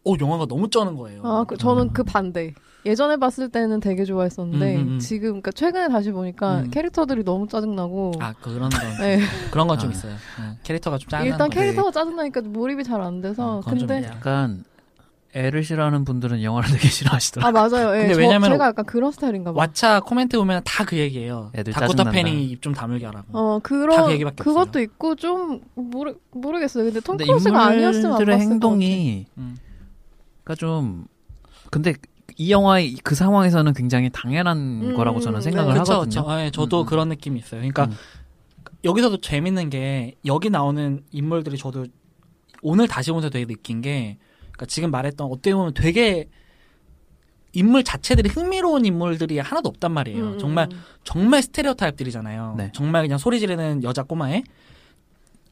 어, 0.05 0.13
영화가 0.19 0.45
너무 0.47 0.69
쩌는 0.69 0.95
거예요. 0.95 1.21
아, 1.23 1.43
그, 1.47 1.57
저는 1.57 1.83
음. 1.89 1.93
그 1.93 2.03
반대. 2.03 2.53
예전에 2.85 3.17
봤을 3.17 3.49
때는 3.49 3.81
되게 3.81 4.05
좋아했었는데 4.05 4.75
음, 4.77 4.81
음, 4.81 4.87
음. 4.93 4.99
지금 4.99 5.27
그러니까 5.41 5.51
최근에 5.51 5.89
다시 5.89 6.11
보니까 6.11 6.61
음. 6.61 6.69
캐릭터들이 6.71 7.25
너무 7.25 7.45
짜증나고 7.45 8.13
아, 8.19 8.33
그런 8.41 8.69
건, 8.69 8.79
네. 9.01 9.19
그런 9.51 9.67
건좀 9.67 9.89
아. 9.89 9.91
있어요. 9.91 10.13
네, 10.13 10.57
캐릭터가 10.63 10.97
좀 10.97 11.09
짠한 11.09 11.25
일단 11.27 11.49
거. 11.49 11.55
캐릭터가 11.55 11.91
짜증나니까 11.91 12.41
몰입이 12.41 12.85
잘 12.85 13.01
안 13.01 13.19
돼서 13.21 13.61
좀 13.67 13.79
근데. 13.79 14.03
약간 14.05 14.63
애를 15.35 15.63
싫어하는 15.63 16.05
분들은 16.05 16.41
영화를 16.41 16.69
되게 16.71 16.87
싫어하시더라고요. 16.87 17.49
아 17.49 17.69
맞아요. 17.69 17.95
예, 17.97 17.99
근데 17.99 18.13
저, 18.13 18.19
왜냐면 18.21 18.49
제가 18.51 18.67
약간 18.67 18.85
그런 18.85 19.11
스타일인가 19.11 19.51
봐. 19.53 19.67
왓챠 19.67 20.05
코멘트 20.05 20.37
보면 20.37 20.61
다 20.63 20.85
그 20.85 20.97
얘기예요. 20.97 21.51
애들 21.55 21.73
다코타 21.73 21.89
짜증난다. 22.05 22.11
패닝이 22.11 22.45
입좀 22.45 22.73
다물게 22.73 23.05
하라고. 23.07 23.27
어 23.37 23.59
다그 23.61 23.77
그런 23.77 24.09
얘기밖에 24.11 24.41
그것도 24.43 24.61
없어요. 24.69 24.83
있고 24.83 25.15
좀 25.15 25.59
모르 25.75 26.15
모르겠어요. 26.31 26.85
근데 26.85 26.99
톰 27.01 27.17
근데 27.17 27.25
크루즈가 27.29 27.61
아니었으면 27.65 28.05
안 28.05 28.11
인물들의 28.13 28.37
봤을 28.37 28.51
행동이 28.51 29.25
음. 29.37 29.57
그러니까 30.49 30.55
좀 30.55 31.05
근데 31.69 31.93
이 32.37 32.51
영화의 32.51 32.95
그 33.03 33.13
상황에서는 33.13 33.73
굉장히 33.73 34.09
당연한 34.09 34.57
음, 34.57 34.93
거라고 34.95 35.19
저는 35.19 35.39
네. 35.39 35.43
생각을 35.43 35.73
그쵸, 35.73 35.93
하거든요. 35.93 36.23
그쵸. 36.23 36.39
예, 36.39 36.51
저도 36.51 36.81
음, 36.81 36.81
음. 36.81 36.85
그런 36.87 37.09
느낌이 37.09 37.39
있어요. 37.39 37.59
그러니까 37.59 37.85
음. 37.85 37.91
여기서도 38.83 39.21
재밌는 39.21 39.69
게 39.69 40.15
여기 40.25 40.49
나오는 40.49 41.03
인물들이 41.11 41.57
저도 41.57 41.85
오늘 42.61 42.87
다시 42.87 43.11
보면서 43.11 43.29
되게 43.29 43.45
느낀 43.45 43.81
게 43.81 44.17
그러니까 44.41 44.65
지금 44.65 44.89
말했던 44.89 45.27
어떻게 45.27 45.53
보면 45.53 45.73
되게 45.73 46.29
인물 47.53 47.83
자체들이 47.83 48.29
흥미로운 48.29 48.85
인물들이 48.85 49.37
하나도 49.39 49.69
없단 49.69 49.91
말이에요. 49.91 50.23
음, 50.23 50.39
정말 50.39 50.69
정말 51.03 51.43
스테레오 51.43 51.73
타입들이잖아요. 51.75 52.55
네. 52.57 52.71
정말 52.73 53.03
그냥 53.03 53.17
소리 53.17 53.39
지르는 53.39 53.83
여자 53.83 54.03
꼬마애 54.03 54.37
음. 54.37 54.68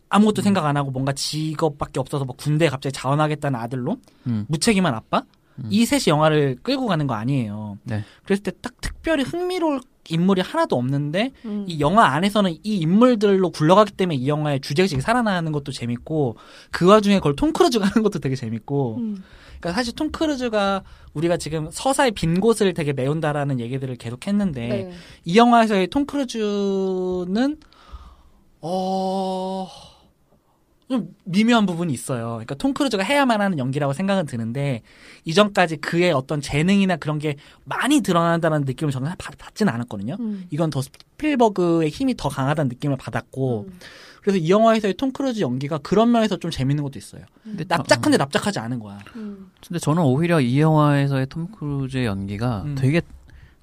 아무것도 0.09 0.41
생각 0.41 0.65
안 0.65 0.77
하고 0.77 0.91
뭔가 0.91 1.11
직업밖에 1.13 1.99
없어서 1.99 2.25
뭐 2.25 2.35
군대에 2.35 2.69
갑자기 2.69 2.93
자원하겠다는 2.93 3.59
아들로 3.59 3.97
음. 4.27 4.45
무책임한 4.47 4.93
아빠 4.93 5.23
음. 5.59 5.67
이 5.69 5.85
셋이 5.85 6.03
영화를 6.07 6.57
끌고 6.63 6.85
가는 6.87 7.07
거 7.07 7.13
아니에요. 7.15 7.77
네. 7.83 8.03
그랬을 8.23 8.43
때 8.43 8.51
딱 8.61 8.79
특별히 8.81 9.23
흥미로울 9.23 9.81
인물이 10.09 10.41
하나도 10.41 10.77
없는데 10.77 11.31
음. 11.45 11.65
이 11.67 11.79
영화 11.81 12.05
안에서는 12.07 12.51
이 12.63 12.77
인물들로 12.77 13.49
굴러가기 13.49 13.91
때문에 13.91 14.15
이 14.15 14.27
영화의 14.27 14.61
주제의식이 14.61 15.01
살아나는 15.01 15.51
것도 15.51 15.71
재밌고 15.71 16.37
그 16.71 16.85
와중에 16.87 17.17
그걸 17.17 17.35
톰 17.35 17.51
크루즈가 17.51 17.85
하는 17.85 18.03
것도 18.03 18.19
되게 18.19 18.35
재밌고 18.35 18.97
음. 18.97 19.23
그러니까 19.59 19.73
사실 19.73 19.93
톰 19.95 20.11
크루즈가 20.11 20.83
우리가 21.13 21.37
지금 21.37 21.69
서사의 21.71 22.11
빈 22.11 22.39
곳을 22.39 22.73
되게 22.73 22.93
메운다라는 22.93 23.59
얘기들을 23.59 23.95
계속 23.97 24.27
했는데 24.27 24.67
네. 24.67 24.91
이 25.25 25.37
영화에서의 25.37 25.87
톰 25.87 26.05
크루즈는 26.05 27.57
어. 28.61 29.67
좀 30.89 31.13
미묘한 31.25 31.65
부분이 31.65 31.91
있어요. 31.93 32.29
그러니까 32.33 32.55
톰 32.55 32.73
크루즈가 32.73 33.03
해야만 33.03 33.41
하는 33.41 33.57
연기라고 33.59 33.91
생각은 33.93 34.25
드는데 34.25 34.81
이전까지 35.25 35.77
그의 35.77 36.11
어떤 36.13 36.39
재능이나 36.39 36.95
그런 36.95 37.19
게 37.19 37.35
많이 37.65 37.99
드러난다는 38.01 38.61
느낌을 38.61 38.91
저는 38.93 39.11
받, 39.17 39.37
받지는 39.37 39.71
않았거든요. 39.73 40.15
음. 40.19 40.45
이건 40.49 40.69
더 40.69 40.81
스필버그의 40.81 41.89
힘이 41.89 42.15
더 42.15 42.29
강하다는 42.29 42.69
느낌을 42.69 42.95
받았고 42.97 43.65
음. 43.67 43.79
그래서 44.21 44.37
이 44.39 44.49
영화에서의 44.49 44.93
톰 44.95 45.11
크루즈 45.11 45.41
연기가 45.41 45.77
그런 45.77 46.11
면에서 46.11 46.37
좀 46.37 46.51
재밌는 46.51 46.83
것도 46.83 46.97
있어요. 46.99 47.23
근데 47.43 47.65
납작한데 47.67 48.17
저- 48.17 48.23
납작하지 48.23 48.59
않은 48.59 48.79
거야. 48.79 48.97
음. 49.17 49.51
근데 49.65 49.79
저는 49.79 50.03
오히려 50.03 50.39
이 50.39 50.59
영화에서의 50.59 51.27
톰 51.27 51.47
크루즈의 51.51 52.05
연기가 52.05 52.63
음. 52.63 52.75
되게 52.75 53.01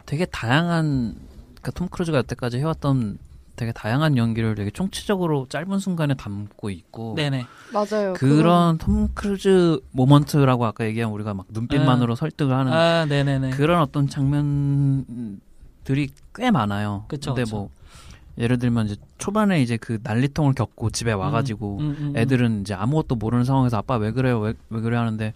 되게 0.04 0.26
다양한 0.26 1.14
그러니까 1.48 1.70
톰 1.72 1.88
크루즈가 1.88 2.18
여태까지 2.18 2.58
해왔던 2.58 3.18
되게 3.56 3.72
다양한 3.72 4.16
연기를 4.16 4.54
되게 4.54 4.70
총체적으로 4.70 5.46
짧은 5.48 5.78
순간에 5.78 6.14
담고 6.14 6.70
있고 6.70 7.14
네네. 7.16 7.46
맞아요. 7.72 8.14
그런 8.14 8.78
톰 8.78 9.08
크루즈 9.14 9.80
moment라고 9.92 10.66
아까 10.66 10.84
얘기한 10.84 11.10
우리가 11.12 11.34
막 11.34 11.46
눈빛만으로 11.50 12.16
설득을 12.16 12.54
하는 12.54 12.72
아, 12.72 13.04
네네네. 13.06 13.50
그런 13.50 13.80
어떤 13.80 14.08
장면들이 14.08 15.38
꽤 16.34 16.50
많아요. 16.50 17.04
그쵸, 17.08 17.34
근데 17.34 17.44
그쵸. 17.44 17.56
뭐 17.56 17.70
예를 18.38 18.58
들면 18.58 18.86
이제 18.86 18.96
초반에 19.18 19.62
이제 19.62 19.76
그 19.76 20.00
난리통을 20.02 20.54
겪고 20.54 20.90
집에 20.90 21.12
와가지고 21.12 21.78
음, 21.78 21.84
음, 21.84 21.96
음. 22.00 22.12
애들은 22.16 22.62
이제 22.62 22.74
아무것도 22.74 23.14
모르는 23.14 23.44
상황에서 23.44 23.76
아빠 23.78 23.96
왜 23.96 24.10
그래요 24.10 24.40
왜, 24.40 24.54
왜 24.70 24.80
그래 24.80 24.96
하는데 24.96 25.32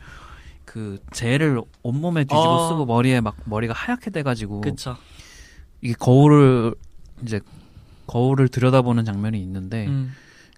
그 0.64 0.98
젤을 1.12 1.62
온몸에 1.82 2.24
뒤집어 2.24 2.56
어. 2.56 2.68
쓰고 2.68 2.86
머리에 2.86 3.20
막 3.20 3.36
머리가 3.44 3.72
하얗게 3.72 4.10
돼가지고 4.10 4.62
그쵸. 4.62 4.96
이게 5.80 5.94
거울을 5.94 6.74
이제 7.22 7.40
거울을 8.08 8.48
들여다보는 8.48 9.04
장면이 9.04 9.40
있는데 9.42 9.86
음. 9.86 10.12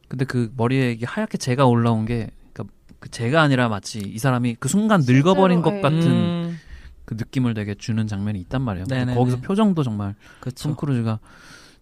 근데 0.09 0.25
그 0.25 0.51
머리에 0.57 0.93
이게 0.93 1.05
하얗게 1.05 1.37
재가 1.37 1.67
올라온 1.67 2.07
게 2.07 2.31
그러니까 2.55 2.75
그 2.99 3.11
재가 3.11 3.43
아니라 3.43 3.69
마치 3.69 3.99
이 4.01 4.19
사람이 4.19 4.57
그 4.59 4.69
순간 4.69 5.03
늙어버린 5.05 5.61
것 5.61 5.75
예. 5.77 5.81
같은 5.83 6.01
음, 6.11 6.59
그 7.05 7.15
느낌을 7.15 7.53
되게 7.55 7.75
주는 7.75 8.07
장면이 8.07 8.41
있단 8.41 8.63
말이에요. 8.63 8.87
거기서 9.15 9.41
표정도 9.41 9.83
정말 9.83 10.15
그쵸. 10.41 10.69
톰 10.69 10.77
크루즈가 10.77 11.19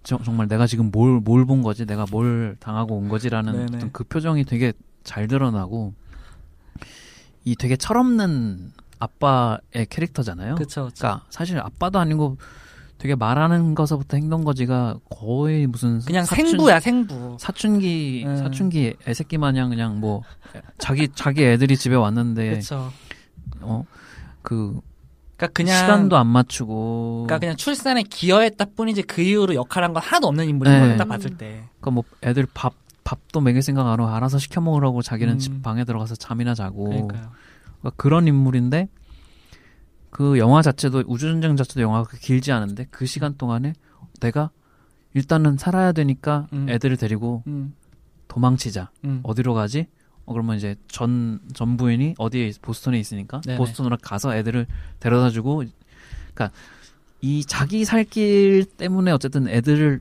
저- 0.02 0.20
정말 0.24 0.48
내가 0.48 0.66
지금 0.66 0.90
뭘 0.90 1.20
뭘 1.22 1.46
본 1.46 1.62
거지, 1.62 1.84
내가 1.86 2.06
뭘 2.10 2.56
당하고 2.60 2.96
온 2.96 3.08
거지라는 3.08 3.52
네네. 3.52 3.76
어떤 3.76 3.92
그 3.92 4.04
표정이 4.04 4.44
되게 4.44 4.72
잘 5.04 5.26
드러나고 5.28 5.94
이 7.44 7.56
되게 7.56 7.76
철없는 7.76 8.72
아빠의 8.98 9.86
캐릭터잖아요. 9.88 10.54
그쵸. 10.56 10.86
그쵸. 10.86 10.94
그러니까 10.98 11.26
사실 11.30 11.58
아빠도 11.58 11.98
아니고 11.98 12.36
되게 12.98 13.14
말하는 13.14 13.74
것서부터 13.76 14.16
행동 14.16 14.42
거지가 14.44 14.98
거의 15.08 15.66
무슨 15.66 16.00
그냥 16.00 16.24
사춘- 16.24 16.48
생부야, 16.50 16.80
생부. 16.80 17.36
사춘기 17.38 18.24
음. 18.26 18.36
사춘기 18.36 18.94
애새끼 19.06 19.38
마냥 19.38 19.70
그냥 19.70 20.00
뭐 20.00 20.22
자기 20.78 21.08
자기 21.14 21.44
애들이 21.44 21.76
집에 21.76 21.94
왔는데 21.94 22.54
그쵸. 22.56 22.90
어 23.62 23.84
그 24.42 24.80
그러니까 25.36 25.52
그냥 25.52 25.76
시간도 25.78 26.16
안 26.16 26.26
맞추고 26.26 27.24
그러니까 27.26 27.38
그냥 27.38 27.56
출산에 27.56 28.02
기여했다 28.02 28.64
뿐이지 28.76 29.02
그 29.02 29.20
이후로 29.22 29.54
역할한 29.54 29.92
건 29.92 30.02
하나도 30.02 30.26
없는 30.28 30.48
인물인 30.48 30.72
네. 30.72 30.80
거예요. 30.80 30.96
딱 30.96 31.06
봤을 31.08 31.36
때. 31.36 31.62
그러니까 31.80 31.90
뭐 31.92 32.04
애들 32.22 32.46
밥 32.54 32.72
밥도 33.04 33.40
먹일 33.40 33.62
생각 33.62 33.86
안 33.86 34.00
하고 34.00 34.08
알아서 34.08 34.38
시켜 34.38 34.60
먹으라고 34.60 35.02
자기는 35.02 35.34
음. 35.34 35.38
집 35.38 35.62
방에 35.62 35.84
들어가서 35.84 36.16
잠이나 36.16 36.54
자고 36.54 36.84
그러니까요. 36.84 37.30
그러니까 37.80 37.90
그런 37.96 38.26
인물인데 38.26 38.88
그 40.18 40.36
영화 40.38 40.62
자체도 40.62 41.04
우주전쟁 41.06 41.54
자체도 41.54 41.80
영화가 41.80 42.08
그렇게 42.08 42.26
길지 42.26 42.50
않은데 42.50 42.88
그 42.90 43.06
시간 43.06 43.36
동안에 43.38 43.72
내가 44.18 44.50
일단은 45.14 45.56
살아야 45.58 45.92
되니까 45.92 46.48
음. 46.52 46.66
애들을 46.68 46.96
데리고 46.96 47.44
음, 47.46 47.72
도망치자 48.26 48.90
음. 49.04 49.20
어디로 49.22 49.54
가지? 49.54 49.86
어 50.24 50.32
그러면 50.32 50.56
이제 50.56 50.74
전 50.88 51.38
전 51.54 51.76
부인이 51.76 52.16
어디에 52.18 52.48
있- 52.48 52.60
보스턴에 52.60 52.98
있으니까 52.98 53.40
네네. 53.42 53.58
보스턴으로 53.58 53.96
가서 54.02 54.34
애들을 54.34 54.66
데려다주고 54.98 55.62
그러니까 56.34 56.50
이 57.20 57.44
자기 57.44 57.84
살 57.84 58.02
길 58.02 58.64
때문에 58.64 59.12
어쨌든 59.12 59.46
애들을 59.46 60.00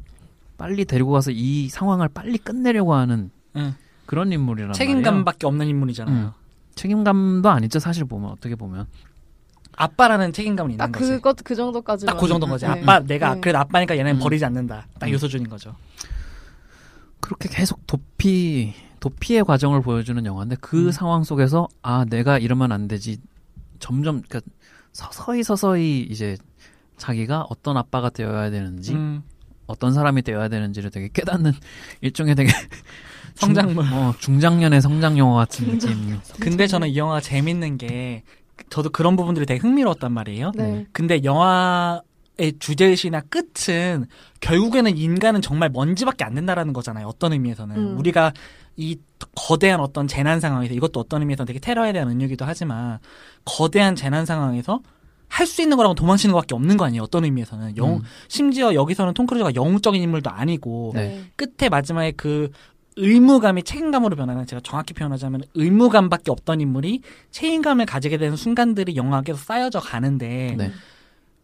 빨리 0.58 0.86
데리고 0.86 1.12
가서 1.12 1.30
이 1.30 1.69
상황을 1.69 2.10
빨리 2.10 2.39
끝내려고 2.39 2.95
하는 2.95 3.30
응. 3.56 3.75
그런 4.08 4.32
인물이란 4.32 4.69
말이에요. 4.71 4.73
책임감밖에 4.73 5.45
없는 5.45 5.67
인물이잖아요. 5.67 6.25
음. 6.25 6.32
책임감도 6.73 7.47
아니죠 7.51 7.77
사실 7.77 8.03
보면 8.06 8.32
어떻게 8.32 8.56
보면 8.56 8.88
아빠라는 9.77 10.33
책임감은 10.33 10.71
있는 10.71 10.77
딱 10.85 10.91
거지. 10.91 11.09
그것 11.11 11.37
그 11.43 11.55
정도까지. 11.55 12.05
딱 12.07 12.17
그 12.17 12.27
정도인 12.27 12.49
거지. 12.51 12.65
네. 12.65 12.71
아빠 12.71 12.99
내가 12.99 13.35
네. 13.35 13.41
그래도 13.41 13.59
아빠니까 13.59 13.97
얘는 13.97 14.15
음. 14.15 14.19
버리지 14.19 14.43
않는다. 14.43 14.87
딱 14.99 15.07
음. 15.07 15.13
요소준인 15.13 15.47
거죠. 15.49 15.75
그렇게 17.21 17.47
계속 17.49 17.85
도피 17.87 18.73
도피의 18.99 19.43
과정을 19.43 19.81
보여주는 19.81 20.23
영화인데 20.25 20.57
그 20.59 20.87
음. 20.87 20.91
상황 20.91 21.23
속에서 21.23 21.67
아 21.81 22.05
내가 22.09 22.37
이러면 22.39 22.71
안 22.71 22.87
되지 22.87 23.19
점점 23.79 24.21
그러니까 24.27 24.41
서서히 24.91 25.43
서서히 25.43 26.01
이제 26.09 26.37
자기가 26.97 27.45
어떤 27.49 27.77
아빠가 27.77 28.09
되어야 28.09 28.49
되는지 28.49 28.93
음, 28.95 29.21
어떤 29.67 29.93
사람이 29.93 30.23
되어야 30.23 30.47
되는지를 30.49 30.89
되게 30.89 31.09
깨닫는 31.13 31.53
일종의 32.01 32.33
되게 32.33 32.51
성장물. 33.35 33.85
중, 33.85 33.93
어, 33.93 34.13
중장년의 34.17 34.81
성장 34.81 35.15
영화 35.19 35.35
같은 35.45 35.77
느낌. 35.77 36.19
근데 36.39 36.65
저는 36.65 36.87
이 36.89 36.97
영화가 36.97 37.21
재밌는 37.21 37.77
게 37.77 38.23
저도 38.69 38.89
그런 38.89 39.15
부분들이 39.15 39.45
되게 39.45 39.60
흥미로웠단 39.60 40.12
말이에요. 40.12 40.51
네. 40.56 40.86
근데 40.91 41.23
영화 41.23 42.01
의 42.39 42.53
주제의식이나 42.60 43.21
끝은 43.21 44.06
결국에는 44.41 44.95
인간은 44.95 45.41
정말 45.41 45.69
먼지밖에 45.69 46.23
안 46.23 46.36
된다라는 46.36 46.71
거잖아요. 46.71 47.08
어떤 47.08 47.34
의미에서는 47.34 47.75
음. 47.75 47.97
우리가 47.97 48.32
이 48.75 48.99
거대한 49.36 49.80
어떤 49.80 50.08
재난 50.08 50.39
상황에서 50.39 50.75
이것도 50.75 50.99
어떤 50.99 51.21
의미에서 51.21 51.45
되게 51.45 51.58
테러에 51.58 51.93
대한 51.93 52.10
은유기도 52.10 52.45
하지만 52.45 52.99
거대한 53.43 53.95
재난 53.95 54.27
상황에서 54.27 54.82
할 55.30 55.47
수 55.47 55.62
있는 55.62 55.77
거라고 55.77 55.95
도망치는 55.95 56.34
것밖에 56.34 56.56
없는 56.56 56.77
거 56.77 56.86
아니에요. 56.86 57.03
어떤 57.03 57.25
의미에서는 57.25 57.77
영 57.77 57.95
음. 57.95 58.01
심지어 58.27 58.73
여기서는 58.73 59.13
톰 59.13 59.25
크루즈가 59.25 59.56
영웅적인 59.56 60.01
인물도 60.01 60.30
아니고 60.30 60.91
네. 60.93 61.23
끝에 61.36 61.69
마지막에 61.69 62.12
그 62.12 62.49
의무감이 62.97 63.63
책임감으로 63.63 64.15
변하는 64.15 64.45
제가 64.45 64.62
정확히 64.63 64.93
표현하자면 64.93 65.43
의무감밖에 65.53 66.31
없던 66.31 66.62
인물이 66.62 67.01
책임감을 67.31 67.86
가지게 67.86 68.17
되는 68.17 68.36
순간들이 68.36 68.95
영화가 68.95 69.21
계속 69.23 69.39
쌓여져 69.39 69.79
가는데 69.79 70.55
네. 70.57 70.71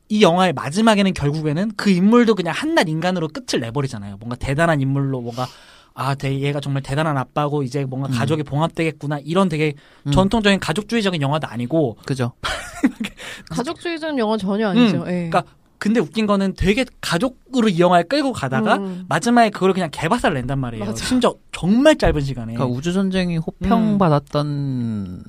이 0.10 0.22
영화의 0.22 0.54
마지막에는 0.54 1.14
결국에는 1.14 1.72
그 1.78 1.90
인물도 1.90 2.36
그냥 2.36 2.54
한낱 2.56 2.90
인간으로 2.90 3.28
끝을 3.30 3.60
내버리잖아요. 3.62 4.18
뭔가 4.18 4.36
대단한 4.36 4.82
인물로 4.82 5.22
뭔가 5.22 5.48
아, 5.96 6.16
대- 6.16 6.40
얘가 6.40 6.60
정말 6.60 6.82
대단한 6.82 7.18
아빠고 7.18 7.62
이제 7.62 7.86
뭔가 7.86 8.10
음. 8.10 8.14
가족이 8.14 8.42
봉합되겠구나 8.44 9.20
이런 9.24 9.48
되게 9.48 9.76
음. 10.08 10.12
전통적인 10.12 10.60
가족주의적인 10.60 11.22
영화도 11.22 11.48
아니고 11.48 11.98
그죠. 12.06 12.34
가족주의적인 13.52 14.18
영화 14.20 14.38
전혀 14.38 14.70
아니죠. 14.70 14.98
음, 15.04 15.08
예. 15.08 15.30
그러니까 15.30 15.44
근데 15.84 16.00
웃긴 16.00 16.26
거는 16.28 16.54
되게 16.56 16.86
가족으로 17.02 17.68
이 17.68 17.78
영화를 17.78 18.08
끌고 18.08 18.32
가다가 18.32 18.78
음. 18.78 19.04
마지막에 19.10 19.50
그걸 19.50 19.74
그냥 19.74 19.90
개박살 19.92 20.34
낸단 20.34 20.58
말이에요. 20.58 20.86
맞아. 20.86 21.04
심지어 21.06 21.36
정말 21.52 21.98
짧은 21.98 22.22
시간에. 22.22 22.54
그러니까 22.54 22.74
우주 22.74 22.94
전쟁이 22.94 23.36
호평 23.36 23.98
받았던 23.98 25.24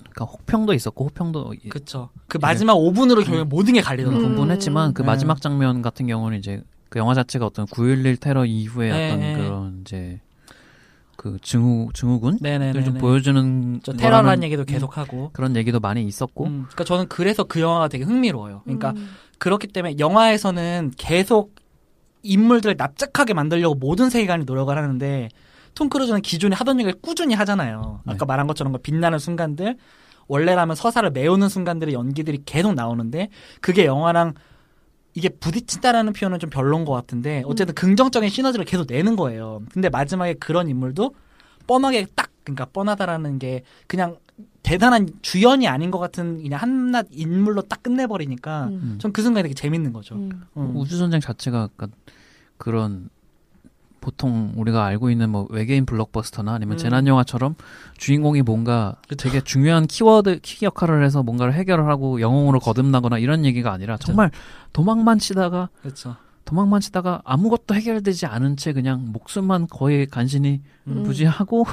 그러니까 0.00 0.24
혹평도 0.24 0.74
있었고 0.74 1.04
호평도 1.04 1.54
이- 1.62 1.68
그쵸. 1.68 2.08
그 2.26 2.38
마지막 2.38 2.74
5분으로 2.74 3.24
결국 3.24 3.38
엔 3.42 3.48
모든 3.48 3.74
게 3.74 3.80
갈리더라고요. 3.80 4.20
음. 4.26 4.34
분분했지만 4.34 4.94
그 4.94 5.02
네. 5.02 5.06
마지막 5.06 5.40
장면 5.40 5.80
같은 5.80 6.08
경우는 6.08 6.38
이제 6.38 6.60
그 6.88 6.98
영화 6.98 7.14
자체가 7.14 7.46
어떤 7.46 7.64
9.11 7.66 8.18
테러 8.18 8.44
이후에 8.46 8.90
네, 8.90 9.06
어떤 9.06 9.20
네. 9.20 9.32
그런 9.36 9.80
이제 9.82 10.20
그 11.16 11.36
증후 11.40 11.90
증후군을 11.94 12.38
네네네. 12.40 12.82
좀 12.82 12.94
보여주는 12.94 13.80
저 13.84 13.92
테러라는 13.92 14.42
얘기도 14.42 14.64
계속하고. 14.64 15.30
그런 15.34 15.54
얘기도 15.54 15.78
많이 15.78 16.04
있었고 16.04 16.46
음, 16.46 16.64
그러니까 16.66 16.82
저는 16.82 17.06
그래서 17.08 17.44
그 17.44 17.60
영화가 17.60 17.86
되게 17.86 18.02
흥미로워요. 18.02 18.62
그러니까 18.64 18.90
음. 18.90 19.08
그렇기 19.38 19.68
때문에 19.68 19.96
영화에서는 19.98 20.92
계속 20.96 21.54
인물들을 22.22 22.76
납작하게 22.76 23.34
만들려고 23.34 23.74
모든 23.74 24.10
세계관이 24.10 24.44
노력을 24.44 24.76
하는데 24.76 25.28
톰 25.74 25.88
크루즈는 25.88 26.22
기존에 26.22 26.56
하던 26.56 26.80
얘기를 26.80 27.00
꾸준히 27.00 27.34
하잖아요. 27.34 28.00
네. 28.04 28.12
아까 28.12 28.26
말한 28.26 28.46
것처럼 28.48 28.72
그 28.72 28.78
빛나는 28.80 29.18
순간들, 29.18 29.76
원래라면 30.26 30.76
서사를 30.76 31.08
메우는 31.10 31.48
순간들의 31.48 31.94
연기들이 31.94 32.42
계속 32.44 32.74
나오는데 32.74 33.28
그게 33.60 33.86
영화랑 33.86 34.34
이게 35.14 35.28
부딪힌다라는 35.28 36.12
표현은 36.12 36.38
좀 36.38 36.50
별론 36.50 36.84
것 36.84 36.92
같은데 36.92 37.42
어쨌든 37.46 37.74
긍정적인 37.74 38.28
시너지를 38.28 38.64
계속 38.64 38.86
내는 38.88 39.16
거예요. 39.16 39.62
근데 39.72 39.88
마지막에 39.88 40.34
그런 40.34 40.68
인물도 40.68 41.14
뻔하게 41.66 42.06
딱 42.14 42.30
그러니까 42.44 42.66
뻔하다라는 42.66 43.38
게 43.38 43.62
그냥 43.86 44.16
대단한 44.62 45.08
주연이 45.22 45.66
아닌 45.66 45.90
것 45.90 45.98
같은 45.98 46.42
그냥 46.42 46.60
한낱 46.60 47.08
인물로 47.10 47.62
딱 47.62 47.82
끝내버리니까 47.82 48.66
음. 48.66 48.98
전그 49.00 49.22
순간이 49.22 49.44
되게 49.44 49.54
재밌는 49.54 49.92
거죠. 49.92 50.14
음. 50.16 50.44
음. 50.56 50.76
우주 50.76 50.98
전쟁 50.98 51.20
자체가 51.20 51.70
그러니까 51.74 51.96
그런 52.58 53.08
보통 54.00 54.52
우리가 54.56 54.84
알고 54.84 55.10
있는 55.10 55.30
뭐 55.30 55.46
외계인 55.50 55.86
블록버스터나 55.86 56.52
아니면 56.52 56.74
음. 56.74 56.78
재난 56.78 57.06
영화처럼 57.06 57.54
주인공이 57.96 58.42
뭔가 58.42 58.96
그쵸. 59.08 59.28
되게 59.28 59.40
중요한 59.42 59.86
키워드 59.86 60.40
키 60.42 60.64
역할을 60.64 61.04
해서 61.04 61.22
뭔가를 61.22 61.52
해결을 61.54 61.88
하고 61.88 62.20
영웅으로 62.20 62.60
거듭나거나 62.60 63.18
이런 63.18 63.44
얘기가 63.44 63.72
아니라 63.72 63.96
정말 63.96 64.30
도망만 64.72 65.18
치다가 65.18 65.68
그렇죠. 65.82 66.16
도망만 66.44 66.80
치다가 66.80 67.20
아무것도 67.24 67.74
해결되지 67.74 68.26
않은 68.26 68.56
채 68.56 68.72
그냥 68.72 69.12
목숨만 69.12 69.66
거의 69.68 70.06
간신히 70.06 70.62
음. 70.86 71.02
부지하고 71.02 71.66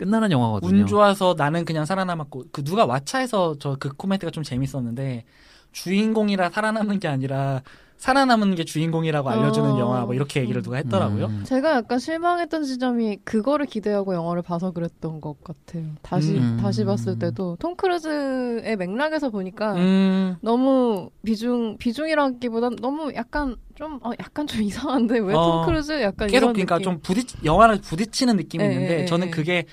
끝나는 0.00 0.30
영화거든요. 0.32 0.80
운 0.80 0.86
좋아서 0.86 1.34
나는 1.36 1.66
그냥 1.66 1.84
살아남았고 1.84 2.44
그 2.52 2.64
누가 2.64 2.86
왓챠에서 2.86 3.60
저 3.60 3.76
그 3.78 3.90
코멘트가 3.96 4.30
좀 4.30 4.42
재밌었는데 4.42 5.24
주인공이라 5.72 6.50
살아남는 6.50 6.98
게 7.00 7.08
아니라 7.08 7.62
살아남은 7.98 8.54
게 8.54 8.64
주인공이라고 8.64 9.28
알려주는 9.28 9.72
어. 9.72 9.78
영화 9.78 10.00
뭐 10.06 10.14
이렇게 10.14 10.40
얘기를 10.40 10.62
누가 10.62 10.78
했더라고요. 10.78 11.26
음. 11.26 11.44
제가 11.44 11.76
약간 11.76 11.98
실망했던 11.98 12.64
지점이 12.64 13.18
그거를 13.24 13.66
기대하고 13.66 14.14
영화를 14.14 14.40
봐서 14.40 14.70
그랬던 14.70 15.20
것 15.20 15.44
같아요. 15.44 15.84
다시 16.00 16.38
음. 16.38 16.58
다시 16.62 16.86
봤을 16.86 17.18
때도 17.18 17.56
톰 17.60 17.76
크루즈의 17.76 18.76
맥락에서 18.78 19.28
보니까 19.28 19.74
음. 19.74 20.36
너무 20.40 21.10
비중 21.26 21.76
비중이라기보단 21.76 22.76
너무 22.80 23.12
약간 23.14 23.56
좀 23.74 24.00
어, 24.02 24.12
약간 24.18 24.46
좀 24.46 24.62
이상한데 24.64 25.18
왜 25.18 25.26
톰 25.26 25.34
어. 25.38 25.66
크루즈 25.66 26.00
약간 26.00 26.28
계속 26.28 26.36
이런 26.38 26.52
그러니까 26.54 26.76
느낌. 26.78 26.84
좀 26.84 27.00
부딪 27.02 27.44
영화를 27.44 27.82
부딪히는 27.82 28.36
느낌이 28.36 28.64
예, 28.64 28.68
있는데 28.72 29.00
예, 29.02 29.04
저는 29.04 29.26
예. 29.26 29.30
그게 29.30 29.66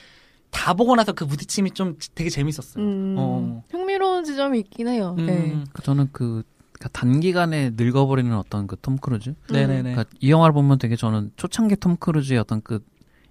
다 0.51 0.73
보고 0.73 0.95
나서 0.95 1.13
그 1.13 1.25
부딪힘이 1.25 1.71
좀 1.71 1.97
되게 2.15 2.29
재밌었어요. 2.29 2.83
음, 2.83 3.15
어. 3.17 3.63
흥미로운 3.69 4.23
지점이 4.23 4.59
있긴 4.59 4.87
해요. 4.87 5.15
음. 5.17 5.25
네. 5.25 5.63
저는 5.83 6.09
그 6.11 6.43
그러니까 6.73 6.89
단기간에 6.99 7.71
늙어버리는 7.75 8.31
어떤 8.35 8.67
그 8.67 8.75
톰 8.81 8.97
크루즈. 8.97 9.33
네네네. 9.51 9.93
그러니까 9.93 10.05
이 10.19 10.29
영화를 10.31 10.53
보면 10.53 10.77
되게 10.77 10.95
저는 10.95 11.31
초창기 11.35 11.77
톰 11.77 11.95
크루즈의 11.97 12.39
어떤 12.39 12.61
그 12.61 12.79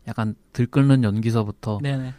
약간 0.08 0.34
들끓는 0.52 1.04
연기서부터 1.04 1.78
네네. 1.82 2.12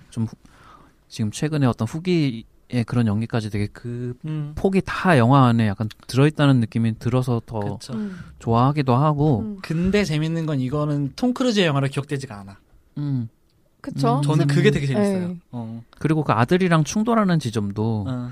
지금 1.09 1.31
최근에 1.31 1.65
어떤 1.67 1.87
후기의 1.87 2.43
그런 2.85 3.07
연기까지 3.07 3.49
되게 3.49 3.67
그 3.67 4.13
음. 4.25 4.51
폭이 4.55 4.81
다 4.85 5.17
영화 5.17 5.45
안에 5.47 5.67
약간 5.67 5.87
들어있다는 6.07 6.59
느낌이 6.59 6.99
들어서 6.99 7.41
더. 7.45 7.77
음. 7.93 8.17
좋아하기도 8.39 8.93
하고, 8.95 9.39
음. 9.39 9.57
근데 9.61 10.03
재밌는 10.03 10.45
건 10.45 10.59
이거는 10.59 11.13
톰 11.15 11.33
크루즈의 11.33 11.65
영화로 11.67 11.87
기억되지가 11.87 12.39
않아. 12.39 12.57
음. 12.97 13.29
그쵸? 13.93 14.17
음. 14.17 14.21
저는 14.21 14.47
그게 14.47 14.69
되게 14.71 14.85
재밌어요. 14.87 15.27
네. 15.29 15.37
어. 15.51 15.81
그리고 15.99 16.23
그 16.23 16.33
아들이랑 16.33 16.83
충돌하는 16.83 17.39
지점도 17.39 18.05
어. 18.07 18.29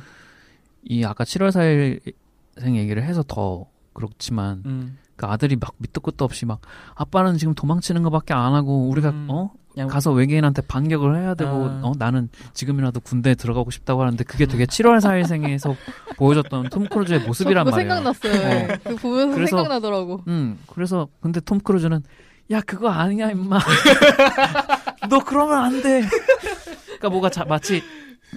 이 0.83 1.03
아까 1.03 1.23
7월 1.23 1.49
4일생 1.49 2.75
얘기를 2.75 3.03
해서 3.03 3.23
더 3.27 3.65
그렇지만 3.93 4.61
음. 4.65 4.97
그 5.15 5.25
아들이 5.27 5.55
막 5.55 5.73
밑도 5.77 6.01
끝도 6.01 6.25
없이 6.25 6.45
막 6.45 6.59
아빠는 6.95 7.37
지금 7.37 7.53
도망치는 7.53 8.03
것밖에 8.03 8.33
안 8.33 8.53
하고 8.53 8.89
우리가 8.89 9.09
음. 9.11 9.27
어 9.29 9.51
그냥 9.73 9.87
가서 9.87 10.11
외계인한테 10.11 10.61
반격을 10.63 11.17
해야 11.21 11.33
되고 11.35 11.51
아. 11.51 11.79
어 11.83 11.93
나는 11.97 12.27
지금이라도 12.53 12.99
군대에 12.99 13.35
들어가고 13.35 13.71
싶다고 13.71 14.01
하는데 14.01 14.21
그게 14.25 14.45
되게 14.45 14.65
7월 14.65 14.99
4일생에서 14.99 15.73
보여줬던 16.17 16.69
톰 16.69 16.85
크루즈의 16.87 17.21
저 17.21 17.27
모습이란 17.27 17.63
말이에요. 17.65 17.89
생각났어요. 17.89 18.33
네. 18.33 18.77
그 18.83 18.95
보면서 18.97 19.35
그래서- 19.35 19.57
생각나더라고. 19.57 20.21
음 20.27 20.57
그래서 20.67 21.07
근데 21.21 21.39
톰 21.39 21.59
크루즈는 21.59 22.03
야 22.51 22.61
그거 22.61 22.89
아니야 22.89 23.31
임마 23.31 23.57
너 25.09 25.19
그러면 25.23 25.57
안 25.63 25.81
돼. 25.81 26.03
그러니까 26.85 27.09
뭐가 27.09 27.29
자, 27.29 27.45
마치 27.45 27.83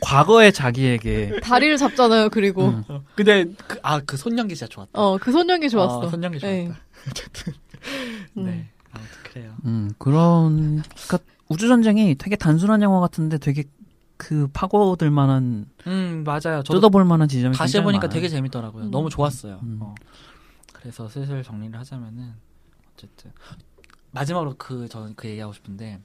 과거의 0.00 0.52
자기에게 0.52 1.40
다리를 1.42 1.76
잡잖아요. 1.76 2.30
그리고 2.30 2.68
음, 2.68 2.84
어. 2.88 3.02
근데 3.14 3.46
그, 3.66 3.78
아, 3.82 4.00
그 4.00 4.16
손연기 4.16 4.54
진짜 4.54 4.68
좋았다. 4.68 4.90
어그 5.00 5.32
손연기 5.32 5.68
좋았어. 5.70 5.98
어, 6.00 6.08
손연기 6.08 6.38
좋았다. 6.38 6.56
네. 6.56 6.72
어쨌든. 7.08 7.52
음. 8.36 8.44
네. 8.44 8.68
아무튼 8.92 9.12
그래요. 9.24 9.54
음 9.64 9.90
그런 9.98 10.82
그러니까 11.06 11.18
우주 11.48 11.68
전쟁이 11.68 12.14
되게 12.14 12.36
단순한 12.36 12.82
영화 12.82 13.00
같은데 13.00 13.38
되게 13.38 13.64
그 14.16 14.48
파고들 14.52 15.10
만한 15.10 15.66
음, 15.86 16.24
맞아요. 16.24 16.62
뜯어볼 16.62 17.04
만한 17.04 17.28
지점이 17.28 17.56
다시 17.56 17.78
해보니까 17.78 18.06
많아요. 18.06 18.14
되게 18.14 18.28
재밌더라고요. 18.28 18.84
음. 18.84 18.90
너무 18.90 19.08
좋았어요. 19.10 19.60
음. 19.62 19.78
어. 19.80 19.94
그래서 20.72 21.08
슬슬 21.08 21.42
정리를 21.42 21.78
하자면은 21.78 22.34
어쨌든 22.94 23.32
마지막으로 24.10 24.54
그 24.58 24.88
저는 24.88 25.14
그 25.16 25.28
얘기하고 25.28 25.52
싶은데 25.52 26.00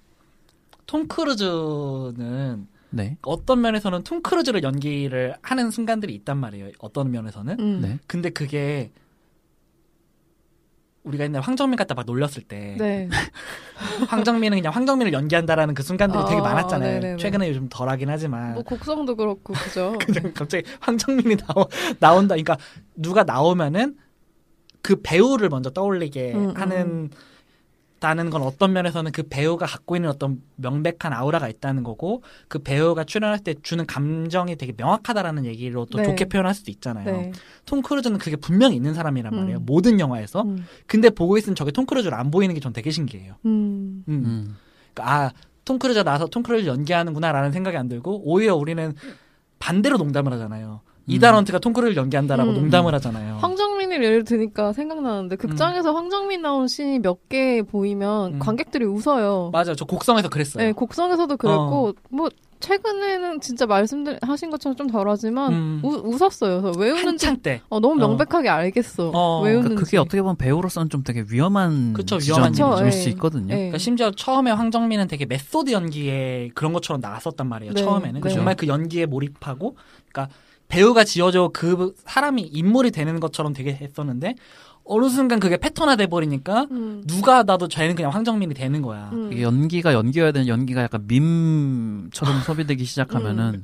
톰 0.85 1.07
크루즈는 1.07 2.67
네. 2.89 3.17
어떤 3.23 3.61
면에서는 3.61 4.03
톰 4.03 4.21
크루즈를 4.21 4.63
연기를 4.63 5.35
하는 5.41 5.71
순간들이 5.71 6.13
있단 6.15 6.37
말이에요. 6.37 6.71
어떤 6.79 7.11
면에서는. 7.11 7.59
음. 7.59 7.81
네. 7.81 7.99
근데 8.07 8.29
그게 8.29 8.91
우리가 11.03 11.25
옛날 11.25 11.41
황정민 11.41 11.75
갖다 11.75 11.95
막 11.95 12.05
놀렸을 12.05 12.43
때 12.43 12.75
네. 12.79 13.09
황정민은 14.07 14.59
그냥 14.59 14.73
황정민을 14.73 15.11
연기한다라는 15.11 15.73
그 15.73 15.83
순간들이 15.83 16.23
되게 16.25 16.37
아, 16.37 16.41
많았잖아요. 16.41 16.99
네네네. 16.99 17.17
최근에 17.17 17.49
요즘 17.49 17.67
덜하긴 17.69 18.09
하지만 18.09 18.53
뭐 18.53 18.63
곡성도 18.63 19.15
그렇고 19.15 19.53
그죠. 19.53 19.97
그냥 20.05 20.31
갑자기 20.33 20.63
황정민이 20.79 21.37
나오, 21.37 21.67
나온다. 21.99 22.35
그러니까 22.35 22.57
누가 22.95 23.23
나오면은 23.23 23.97
그 24.81 25.01
배우를 25.01 25.49
먼저 25.49 25.69
떠올리게 25.71 26.33
음, 26.33 26.49
음, 26.49 26.53
하는 26.55 27.09
다는 28.03 28.29
건 28.29 28.41
어떤 28.41 28.73
면에서는 28.73 29.13
그 29.13 29.23
배우가 29.23 29.65
갖고 29.65 29.95
있는 29.95 30.09
어떤 30.09 30.41
명백한 30.57 31.13
아우라가 31.13 31.47
있다는 31.47 31.83
거고 31.83 32.21
그 32.49 32.59
배우가 32.59 33.05
출연할 33.05 33.39
때 33.39 33.55
주는 33.63 33.85
감정이 33.85 34.57
되게 34.57 34.73
명확하다라는 34.75 35.45
얘기로 35.45 35.85
또 35.85 35.99
네. 35.99 36.03
좋게 36.03 36.25
표현할 36.25 36.53
수도 36.53 36.69
있잖아요. 36.69 37.05
네. 37.05 37.31
톰 37.65 37.81
크루즈는 37.81 38.17
그게 38.17 38.35
분명히 38.35 38.75
있는 38.75 38.93
사람이란 38.93 39.33
말이에요. 39.33 39.59
음. 39.59 39.65
모든 39.65 40.01
영화에서. 40.01 40.41
음. 40.41 40.65
근데 40.85 41.09
보고 41.09 41.37
있으면 41.37 41.55
저게 41.55 41.71
톰 41.71 41.85
크루즈로 41.85 42.13
안 42.13 42.29
보이는 42.29 42.53
게 42.53 42.59
전 42.59 42.73
되게 42.73 42.91
신기해요. 42.91 43.35
음. 43.45 44.03
음. 44.09 44.23
음. 44.25 44.57
그러니까 44.93 45.15
아, 45.27 45.31
톰 45.63 45.79
크루즈가 45.79 46.03
나와서 46.03 46.27
톰 46.27 46.43
크루즈 46.43 46.67
연기하는구나라는 46.67 47.53
생각이 47.53 47.77
안 47.77 47.87
들고 47.87 48.23
오히려 48.29 48.53
우리는 48.57 48.93
반대로 49.59 49.95
농담을 49.97 50.33
하잖아요. 50.33 50.81
이단 51.07 51.23
헌트가 51.23 51.59
톰 51.59 51.73
크루즈를 51.73 51.97
연기한다라고 51.97 52.51
음. 52.51 52.55
농담을 52.55 52.93
하잖아요. 52.95 53.35
황정민을 53.37 54.03
예를 54.03 54.23
드니까 54.23 54.71
생각나는데 54.73 55.35
극장에서 55.35 55.93
황정민 55.93 56.41
나온 56.41 56.67
씬이 56.67 56.99
몇 56.99 57.17
개 57.29 57.61
보이면 57.61 58.33
음. 58.35 58.39
관객들이 58.39 58.85
웃어요. 58.85 59.49
맞아요. 59.51 59.75
저 59.75 59.85
곡성에서 59.85 60.29
그랬어요. 60.29 60.63
네, 60.63 60.71
곡성에서도 60.71 61.35
그랬고 61.37 61.93
뭐 62.09 62.29
최근에는 62.59 63.41
진짜 63.41 63.65
말씀하신 63.65 64.49
것처럼 64.49 64.75
좀 64.77 64.87
덜하지만 64.87 65.51
음. 65.53 65.81
우- 65.83 66.01
웃었어요. 66.13 66.61
그래서 66.61 66.79
왜 66.79 66.91
웃는지 66.91 67.35
때. 67.41 67.61
어, 67.69 67.79
너무 67.81 67.95
어. 68.01 68.07
명백하게 68.07 68.47
알겠어. 68.47 69.11
어. 69.13 69.41
왜 69.41 69.51
웃는지. 69.51 69.63
그러니까 69.69 69.83
그게 69.85 69.97
어떻게 69.97 70.21
보면 70.21 70.37
배우로서는 70.37 70.89
좀 70.89 71.03
되게 71.03 71.25
위험한 71.29 71.91
그쵸, 71.93 72.17
위험한 72.23 72.53
지점일 72.53 72.83
일이죠. 72.83 72.97
수 73.01 73.07
예. 73.09 73.11
있거든요. 73.13 73.53
예. 73.53 73.57
그러니까 73.57 73.77
심지어 73.79 74.11
처음에 74.11 74.51
황정민은 74.51 75.07
되게 75.09 75.25
메소드 75.25 75.71
연기에 75.71 76.51
그런 76.55 76.71
것처럼 76.71 77.01
나왔었단 77.01 77.47
말이에요. 77.47 77.73
네, 77.73 77.81
처음에는 77.81 78.21
그 78.21 78.27
네. 78.29 78.33
정말 78.33 78.55
그 78.55 78.67
연기에 78.67 79.07
몰입하고, 79.07 79.75
그러니까 80.09 80.33
배우가 80.73 81.03
지워져 81.03 81.51
그 81.53 81.93
사람이 82.05 82.41
인물이 82.41 82.89
되는 82.89 83.19
것처럼 83.19 83.53
되게 83.53 83.73
했었는데 83.73 84.33
어느 84.85 85.07
순간 85.07 85.39
그게 85.39 85.55
패턴화 85.57 85.95
돼 85.95 86.07
버리니까 86.07 86.67
음. 86.71 87.03
누가 87.05 87.43
나도 87.43 87.67
쟤는 87.69 87.95
그냥 87.95 88.11
황정민이 88.11 88.53
되는 88.55 88.81
거야. 88.81 89.11
음. 89.13 89.29
이게 89.31 89.43
연기가 89.43 89.93
연기여야 89.93 90.31
되는 90.33 90.47
연기가 90.47 90.81
약간 90.81 91.05
밈처럼 91.07 92.41
소비되기 92.43 92.83
시작하면은 92.85 93.61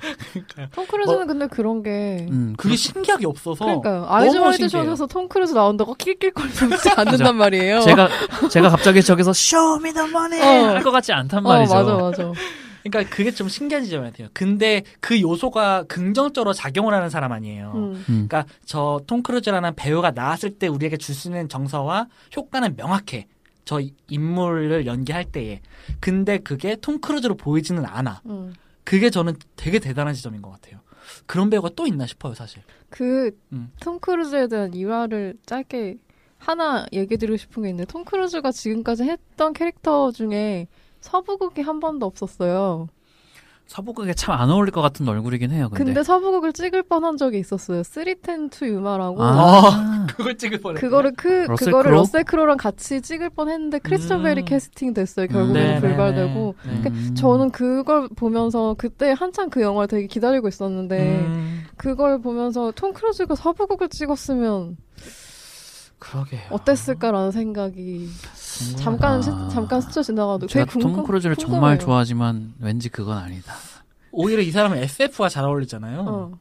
톰 0.71 0.85
크루즈는 0.85 1.25
근데 1.27 1.47
그런 1.47 1.81
게 1.83 2.27
음, 2.29 2.53
그게 2.57 2.75
신기하게 2.75 3.25
없어서. 3.25 3.65
그러니까요. 3.65 4.05
아이즈 4.07 4.35
너무 4.35 4.45
와이드 4.45 4.69
신기해요. 4.69 4.85
샷에서 4.91 5.07
톰 5.07 5.27
크루즈 5.27 5.53
나온다고 5.53 5.95
낄낄거리지 5.95 6.89
않는단 6.95 7.35
말이에요. 7.35 7.81
제가 7.81 8.07
제가 8.49 8.69
갑자기 8.69 9.01
저기서 9.01 9.33
쇼미 9.33 9.91
더 9.93 10.05
머니 10.07 10.39
어. 10.39 10.45
할 10.75 10.83
것 10.83 10.93
같지 10.93 11.11
않단 11.11 11.43
어, 11.43 11.49
말이죠. 11.49 11.73
맞아, 11.73 11.95
맞아. 11.97 12.31
그러니까 12.83 13.15
그게 13.15 13.31
좀 13.31 13.47
신기한 13.49 13.83
지점이 13.83 14.09
같아요. 14.09 14.27
근데 14.33 14.83
그 14.99 15.19
요소가 15.21 15.83
긍정적으로 15.83 16.53
작용을 16.53 16.93
하는 16.93 17.09
사람 17.09 17.31
아니에요. 17.31 17.71
음. 17.75 17.93
음. 18.09 18.27
그러니까 18.27 18.45
저 18.65 19.01
톰 19.07 19.21
크루즈라는 19.23 19.75
배우가 19.75 20.11
나왔을 20.11 20.51
때 20.57 20.67
우리에게 20.67 20.97
줄 20.97 21.13
수 21.15 21.27
있는 21.27 21.49
정서와 21.49 22.07
효과는 22.35 22.75
명확해. 22.77 23.27
저 23.65 23.79
인물을 24.07 24.85
연기할 24.87 25.25
때에. 25.25 25.61
근데 25.99 26.37
그게 26.39 26.75
톰 26.75 26.99
크루즈로 26.99 27.35
보이지는 27.35 27.85
않아. 27.85 28.21
음. 28.25 28.53
그게 28.83 29.09
저는 29.09 29.35
되게 29.55 29.77
대단한 29.79 30.13
지점인 30.15 30.41
것 30.41 30.49
같아요. 30.49 30.79
그런 31.27 31.49
배우가 31.49 31.69
또 31.75 31.85
있나 31.85 32.05
싶어요, 32.07 32.33
사실. 32.33 32.63
그, 32.89 33.31
음. 33.51 33.71
톰 33.79 33.99
크루즈에 33.99 34.47
대한 34.47 34.73
일화를 34.73 35.35
짧게 35.45 35.97
하나 36.37 36.85
얘기 36.93 37.17
드리고 37.17 37.37
싶은 37.37 37.63
게 37.63 37.69
있는데, 37.69 37.91
톰 37.91 38.05
크루즈가 38.05 38.51
지금까지 38.51 39.03
했던 39.03 39.53
캐릭터 39.53 40.11
중에 40.11 40.67
서부극이 41.01 41.61
한 41.61 41.79
번도 41.79 42.05
없었어요. 42.05 42.87
서부극에 43.67 44.15
참 44.15 44.33
안 44.33 44.49
어울릴 44.49 44.71
것 44.71 44.81
같은 44.81 45.07
얼굴이긴 45.07 45.51
해요. 45.51 45.69
근데, 45.69 45.83
근데, 45.85 46.03
서부극을 46.03 46.53
찍을 46.53 46.81
뻔한 46.81 47.17
적이 47.17 47.37
있었어요. 47.37 47.83
310 47.83 48.49
to 48.49 48.67
Yuma라고. 48.67 49.21
아, 49.21 50.07
그걸 50.17 50.35
찍을 50.39 50.59
뻔했 50.59 50.81
그거를 50.81 51.13
그 51.15 51.45
러셀 51.47 51.65
그거를 51.67 51.83
크로우? 51.91 52.01
러셀 52.01 52.23
크로랑 52.23 52.57
같이 52.57 52.99
찍을 52.99 53.29
뻔했는데 53.29 53.77
크리스천 53.79 54.15
음. 54.15 54.23
베일이 54.23 54.43
캐스팅 54.45 54.95
됐어요. 54.95 55.27
음. 55.27 55.31
결국에는 55.31 55.53
네네네. 55.53 55.79
불발되고. 55.81 56.55
네. 56.65 56.79
그러니까 56.79 56.89
음. 56.89 57.15
저는 57.15 57.51
그걸 57.51 58.07
보면서 58.15 58.73
그때 58.75 59.11
한창 59.15 59.51
그 59.51 59.61
영화를 59.61 59.87
되게 59.87 60.07
기다리고 60.07 60.47
있었는데 60.47 61.19
음, 61.19 61.65
그걸 61.77 62.19
보면서 62.21 62.71
톰 62.71 62.91
크루즈가 62.91 63.35
서부극을 63.35 63.89
찍었으면 63.89 64.77
그러게요. 65.99 66.41
어땠을까라는 66.49 67.31
생각이 67.31 68.07
잠깐 68.77 69.21
시- 69.21 69.29
아. 69.31 69.49
잠깐 69.51 69.81
스쳐 69.81 70.01
지나가도 70.01 70.47
제가 70.47 70.65
톰 70.65 71.03
크루즈를 71.03 71.35
궁금해요. 71.35 71.59
정말 71.59 71.79
좋아하지만 71.79 72.53
왠지 72.59 72.89
그건 72.89 73.17
아니다. 73.17 73.53
오히려 74.11 74.41
이 74.41 74.51
사람은 74.51 74.77
SF가 74.79 75.29
잘 75.29 75.45
어울리잖아요. 75.45 76.05
어. 76.07 76.31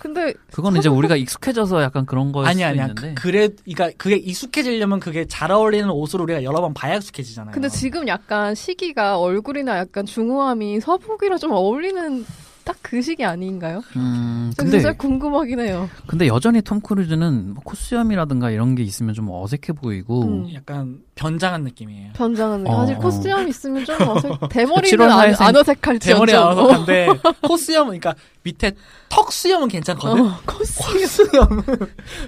근데 0.00 0.34
그건 0.50 0.76
이제 0.76 0.88
우리가 0.88 1.14
익숙해져서 1.14 1.80
약간 1.80 2.04
그런 2.06 2.32
거일 2.32 2.48
아니 2.48 2.56
수도 2.56 2.66
아니야. 2.66 2.82
있는데. 2.86 3.14
그, 3.14 3.28
래 3.28 3.48
그러니까 3.64 3.90
그게 3.96 4.16
익숙해지려면 4.16 4.98
그게 4.98 5.26
잘 5.26 5.52
어울리는 5.52 5.88
옷을 5.88 6.20
우리가 6.22 6.42
여러 6.42 6.60
번 6.60 6.74
봐야 6.74 6.96
익숙해지잖아요. 6.96 7.52
근데 7.54 7.68
지금 7.68 8.08
약간 8.08 8.56
시기가 8.56 9.20
얼굴이나 9.20 9.78
약간 9.78 10.04
중후함이 10.04 10.80
서부극이랑 10.80 11.38
좀 11.38 11.52
어울리는 11.52 12.26
딱 12.64 12.76
그 12.92 13.00
시기 13.00 13.24
아닌가요? 13.24 13.80
음, 13.96 14.52
저 14.54 14.62
근데 14.64 14.78
진짜 14.78 14.92
궁금하긴 14.94 15.60
해요. 15.60 15.88
근데 16.06 16.26
여전히 16.26 16.60
톰 16.60 16.78
크루즈는 16.82 17.54
뭐 17.54 17.62
코스염이라든가 17.64 18.50
이런 18.50 18.74
게 18.74 18.82
있으면 18.82 19.14
좀 19.14 19.30
어색해 19.30 19.72
보이고 19.80 20.24
음. 20.24 20.52
약간 20.52 21.00
변장한 21.14 21.62
느낌이에요. 21.64 22.12
변장은 22.12 22.66
어, 22.66 22.80
사실 22.80 22.96
어. 22.96 22.98
코스염 22.98 23.48
있으면 23.48 23.86
좀 23.86 23.96
어색. 24.06 24.32
대머리는 24.50 25.10
안, 25.10 25.34
안 25.38 25.56
어색할지 25.56 26.06
대머리 26.06 26.34
어쩜. 26.34 26.58
아웃한데 26.58 27.08
코수염은 27.40 27.98
그러니까 27.98 28.14
밑에 28.42 28.72
턱 29.08 29.32
수염은 29.32 29.68
괜찮거든. 29.68 30.22
어, 30.26 30.38
코스염. 30.44 30.92
코수염은 31.00 31.62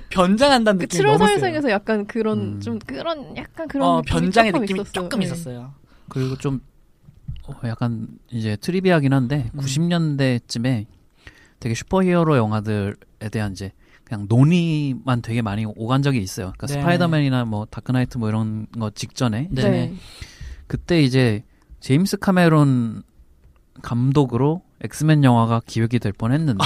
변장한다는 0.08 0.78
그 0.78 0.84
느낌이 0.84 1.02
7월 1.02 1.06
너무 1.06 1.18
세요. 1.18 1.26
사회생에서 1.28 1.70
약간 1.70 2.06
그런 2.06 2.38
음. 2.38 2.60
좀 2.60 2.78
그런 2.78 3.36
약간 3.36 3.68
그런 3.68 3.86
어, 3.86 3.96
느낌이 3.98 4.20
변장의 4.22 4.52
조금 4.52 4.60
느낌이 4.62 4.80
있었어요. 4.80 4.92
조금 4.94 5.18
네. 5.20 5.26
있었어요. 5.26 5.74
그리고 6.08 6.38
좀 6.38 6.60
어, 7.46 7.54
약간 7.64 8.08
이제 8.30 8.56
트리비아긴 8.56 9.12
한데 9.12 9.50
음. 9.54 9.60
90년대쯤에 9.60 10.86
되게 11.60 11.74
슈퍼히어로 11.74 12.36
영화들에 12.36 12.94
대한 13.30 13.52
이제 13.52 13.72
그냥 14.04 14.26
논의만 14.28 15.22
되게 15.22 15.40
많이 15.42 15.64
오간 15.64 16.02
적이 16.02 16.18
있어요. 16.20 16.46
그러니까 16.56 16.66
네네. 16.66 16.80
스파이더맨이나 16.80 17.44
뭐 17.46 17.66
다크나이트 17.66 18.18
뭐 18.18 18.28
이런 18.28 18.66
거 18.78 18.90
직전에 18.90 19.48
네네. 19.50 19.70
네. 19.70 19.94
그때 20.66 21.02
이제 21.02 21.42
제임스 21.80 22.18
카메론 22.18 23.02
감독으로 23.82 24.62
엑스맨 24.82 25.24
영화가 25.24 25.62
기획이 25.66 25.98
될 25.98 26.12
뻔했는데 26.12 26.64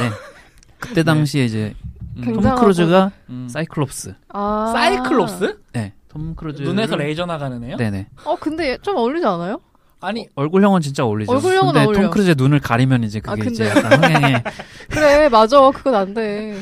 그때 0.79 1.03
당시에 1.03 1.45
이제 1.45 1.75
음. 2.17 2.23
톰 2.25 2.35
굉장하고- 2.37 2.61
크루즈가 2.61 3.13
음. 3.31 3.49
사이클롭스, 3.49 4.15
아. 4.29 4.73
사이클롭스? 4.73 5.61
네, 5.73 5.95
톰 6.09 6.35
크루즈 6.35 6.63
눈에서 6.63 6.97
레이저 6.97 7.27
나가는 7.27 7.63
애요? 7.63 7.77
네네 7.77 8.09
어 8.25 8.37
근데 8.37 8.77
좀 8.79 8.97
어울리지 8.97 9.25
않아요? 9.27 9.61
아니 10.01 10.27
얼굴형은 10.35 10.81
진짜 10.81 11.05
어울리죠. 11.05 11.33
얼굴형은 11.33 11.73
근데 11.73 11.87
어울려. 11.87 12.01
톰 12.03 12.11
크루즈의 12.11 12.35
눈을 12.39 12.61
가리면 12.61 13.05
이제 13.05 13.21
그게 13.21 13.33
아, 13.33 13.35
근데- 13.35 13.51
이제 13.51 13.69
약간 13.69 13.93
흥행에 14.05 14.43
그래 14.91 15.29
맞아 15.29 15.71
그건 15.71 15.95
안 15.95 16.15
돼. 16.15 16.53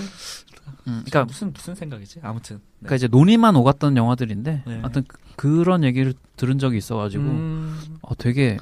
음, 0.89 1.03
그러니까 1.05 1.25
무슨 1.25 1.53
무슨 1.53 1.75
생각이지? 1.75 2.21
아무튼. 2.23 2.57
네. 2.57 2.63
그러니까 2.81 2.95
이제 2.97 3.09
논의만 3.09 3.57
오갔던 3.57 3.97
영화들인데 3.97 4.63
네. 4.67 4.79
하여튼 4.81 5.05
그, 5.37 5.63
런 5.65 5.83
얘기를 5.85 6.15
들은 6.37 6.59
적이 6.59 6.79
있어가지고 6.79 7.25
음, 7.25 7.79
어, 8.03 8.15
되게 8.17 8.57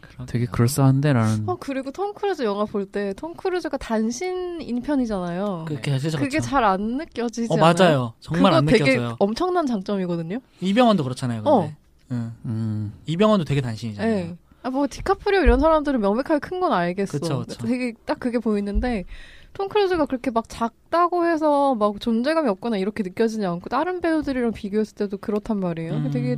그러게요. 0.00 0.26
되게 0.26 0.46
그럴싸한데라는 0.46 1.44
어 1.48 1.56
그리고 1.58 1.90
톰 1.92 2.12
크루즈 2.12 2.42
영화 2.42 2.64
볼 2.64 2.86
때 2.86 3.14
톰 3.14 3.34
크루즈가 3.34 3.76
단신인 3.78 4.82
편이잖아요. 4.82 5.64
그게 5.68 5.80
그렇죠. 5.98 6.18
그게 6.18 6.40
잘 6.40 6.62
안 6.64 6.98
느껴지지 6.98 7.48
어 7.50 7.56
않아요? 7.56 7.74
맞아요. 7.78 8.12
정말 8.20 8.52
안 8.54 8.66
되게 8.66 8.84
느껴져요. 8.84 9.16
엄청난 9.18 9.64
장점이거든요. 9.66 10.40
이병헌도 10.60 11.04
그렇잖아요. 11.04 11.42
근데. 11.42 11.50
어. 11.50 11.72
응. 12.10 12.32
음, 12.44 12.92
이병헌도 13.06 13.44
되게 13.44 13.60
단신이잖아요. 13.60 14.14
네. 14.14 14.36
아, 14.62 14.70
뭐, 14.70 14.86
디카프리오 14.88 15.42
이런 15.42 15.60
사람들은 15.60 16.00
명백하게 16.00 16.38
큰 16.38 16.60
건 16.60 16.72
알겠어. 16.72 17.18
그쵸, 17.18 17.44
그쵸. 17.46 17.66
되게 17.66 17.92
딱 18.06 18.18
그게 18.18 18.38
보이는데, 18.38 19.04
톰 19.52 19.68
크루즈가 19.68 20.06
그렇게 20.06 20.30
막 20.30 20.48
작다고 20.48 21.26
해서 21.26 21.74
막 21.74 22.00
존재감이 22.00 22.48
없거나 22.48 22.76
이렇게 22.78 23.02
느껴지지 23.02 23.44
않고, 23.44 23.68
다른 23.68 24.00
배우들이랑 24.00 24.52
비교했을 24.52 24.94
때도 24.96 25.18
그렇단 25.18 25.58
말이에요. 25.60 25.94
음, 25.96 26.10
되게 26.10 26.36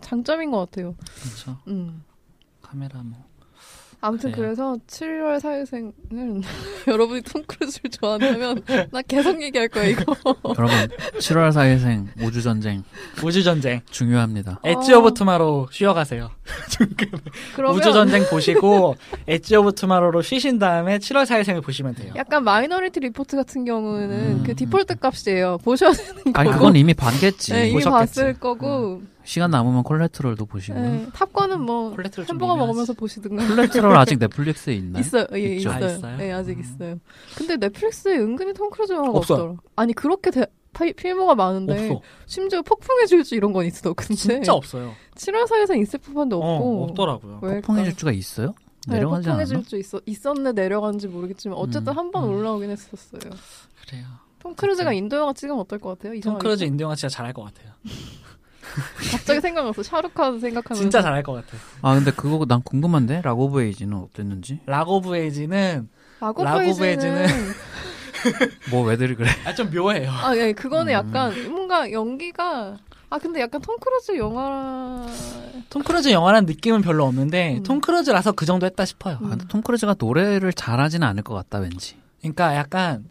장점인 0.00 0.50
것 0.50 0.58
같아요. 0.58 0.94
그렇죠. 1.22 1.58
음. 1.68 2.02
카메라 2.60 3.02
뭐. 3.02 3.18
아무튼 4.02 4.32
그래요. 4.32 4.46
그래서 4.48 4.76
7월 4.86 5.40
4일생은 5.40 5.92
여러분이 6.88 7.20
톰 7.22 7.42
크루즈를 7.46 7.90
좋아한다면 7.90 8.62
나 8.90 9.02
계속 9.02 9.42
얘기할 9.42 9.68
거야 9.68 9.84
이거. 9.84 10.16
여러분 10.56 10.74
7월 11.18 11.52
4일생 11.52 12.08
우주 12.22 12.42
전쟁 12.42 12.82
우주 13.22 13.42
전쟁. 13.42 13.80
중요합니다. 13.90 14.60
엣지 14.64 14.94
오브 14.94 15.14
투마로우 15.14 15.66
쉬어가세요. 15.70 16.30
그러면 17.54 17.76
우주 17.78 17.92
전쟁 17.92 18.24
보시고 18.28 18.96
엣지 19.26 19.56
오브 19.56 19.72
투마로우로 19.74 20.22
쉬신 20.22 20.58
다음에 20.58 20.98
7월 20.98 21.26
4일생을 21.26 21.60
보시면 21.60 21.94
돼요. 21.94 22.12
약간 22.16 22.42
마이너리티 22.44 23.00
리포트 23.00 23.36
같은 23.36 23.64
경우는 23.64 24.10
음, 24.10 24.42
그 24.46 24.54
디폴트 24.54 24.96
값이에요. 24.98 25.58
보셔야 25.58 25.92
되는 25.92 26.24
거고. 26.24 26.38
아니 26.38 26.50
그건 26.50 26.76
이미 26.76 26.94
봤겠지. 26.94 27.52
네, 27.52 27.64
이미 27.68 27.74
보셨겠지. 27.74 28.14
봤을 28.14 28.34
거고. 28.34 29.02
시간 29.30 29.52
남으면 29.52 29.84
콜레트럴도 29.84 30.44
보시고. 30.46 30.76
네, 30.80 31.06
탑건은 31.14 31.60
뭐 31.60 31.94
햄버거. 32.28 32.56
먹으면서 32.56 32.92
보시든가. 32.94 33.46
콜레트럴 33.46 33.96
아직 33.96 34.18
넷플릭스에 34.18 34.74
있나요? 34.74 35.00
있어요. 35.00 35.24
예, 35.34 35.54
있죠. 35.54 35.68
있어요. 35.70 35.84
아, 35.84 35.88
있어요? 35.92 36.16
네, 36.16 36.32
아직 36.32 36.56
음. 36.56 36.60
있어요. 36.60 36.98
근데 37.36 37.56
넷플릭스에 37.56 38.16
은근히 38.18 38.52
톰 38.52 38.70
크루즈 38.70 38.92
영화가 38.92 39.16
없어요. 39.18 39.38
없더라. 39.42 39.60
아니 39.76 39.92
그렇게 39.92 40.32
대, 40.32 40.46
파- 40.72 40.84
필모가 40.96 41.36
많은데 41.36 41.90
없어. 41.90 42.02
심지어 42.26 42.60
폭풍의 42.62 43.06
질주 43.06 43.36
이런 43.36 43.52
건 43.52 43.66
있어. 43.66 43.92
근데 43.92 44.14
진짜 44.16 44.52
없어요. 44.52 44.94
7월 45.14 45.46
4일생 45.46 45.78
있을 45.78 46.00
법한도 46.00 46.40
어, 46.42 46.56
없고. 46.56 46.82
없더라고요. 46.90 47.38
왜일까? 47.40 47.66
폭풍의 47.68 47.84
질주가 47.84 48.10
있어요? 48.10 48.52
네, 48.88 48.94
내려가지 48.96 49.28
폭풍의 49.28 49.44
않았나? 49.44 49.60
질주 49.60 49.76
있어, 49.78 50.00
있었네 50.06 50.52
내려간지 50.54 51.06
모르겠지만 51.06 51.56
어쨌든 51.56 51.92
음, 51.92 51.98
한번 51.98 52.24
음. 52.24 52.30
올라오긴 52.34 52.68
했었어요. 52.70 53.20
그래요. 53.86 54.06
톰 54.40 54.56
크루즈가 54.56 54.92
인도 54.92 55.16
영화 55.18 55.32
찍으면 55.32 55.60
어떨 55.60 55.78
것 55.78 55.96
같아요? 55.98 56.18
톰. 56.18 56.36
크루즈 56.38 56.64
인도 56.64 56.82
영화 56.82 56.96
진짜 56.96 57.14
잘할 57.14 57.32
것 57.32 57.44
같아요. 57.44 57.70
갑자기 59.12 59.40
생각났어. 59.40 59.82
샤룩칸 59.82 60.40
생각하면서. 60.40 60.82
진짜 60.82 61.02
잘할 61.02 61.22
것 61.22 61.32
같아요. 61.32 61.60
아 61.82 61.94
근데 61.94 62.10
그거 62.10 62.44
난 62.46 62.62
궁금한데 62.62 63.22
락 63.24 63.38
오브 63.38 63.62
에이지는 63.62 63.96
어땠는지? 63.96 64.60
락 64.66 64.88
오브 64.88 65.16
에이지는 65.16 65.88
라고 66.20 66.44
라고 66.44 66.58
보이지는 66.58 67.26
뭐 68.70 68.84
왜들 68.84 69.16
그래? 69.16 69.30
아, 69.44 69.54
좀 69.54 69.70
묘해요. 69.70 70.10
아, 70.10 70.36
예, 70.36 70.52
그거는 70.52 70.92
음. 70.92 70.94
약간 70.94 71.50
뭔가 71.50 71.90
연기가 71.90 72.76
아 73.08 73.18
근데 73.18 73.40
약간 73.40 73.60
톰 73.60 73.76
크루즈 73.80 74.16
영화 74.18 75.06
톰 75.68 75.82
크루즈 75.82 76.10
영화라는 76.12 76.46
느낌은 76.46 76.82
별로 76.82 77.04
없는데 77.06 77.56
음. 77.58 77.62
톰 77.62 77.80
크루즈라서 77.80 78.32
그 78.32 78.46
정도 78.46 78.66
했다 78.66 78.84
싶어요. 78.84 79.18
음. 79.22 79.26
아, 79.26 79.30
근데 79.30 79.46
톰 79.48 79.62
크루즈가 79.62 79.96
노래를 79.98 80.52
잘하지는 80.52 81.06
않을 81.06 81.22
것 81.22 81.34
같다 81.34 81.58
왠지. 81.58 81.96
그러니까 82.20 82.54
약간 82.54 83.04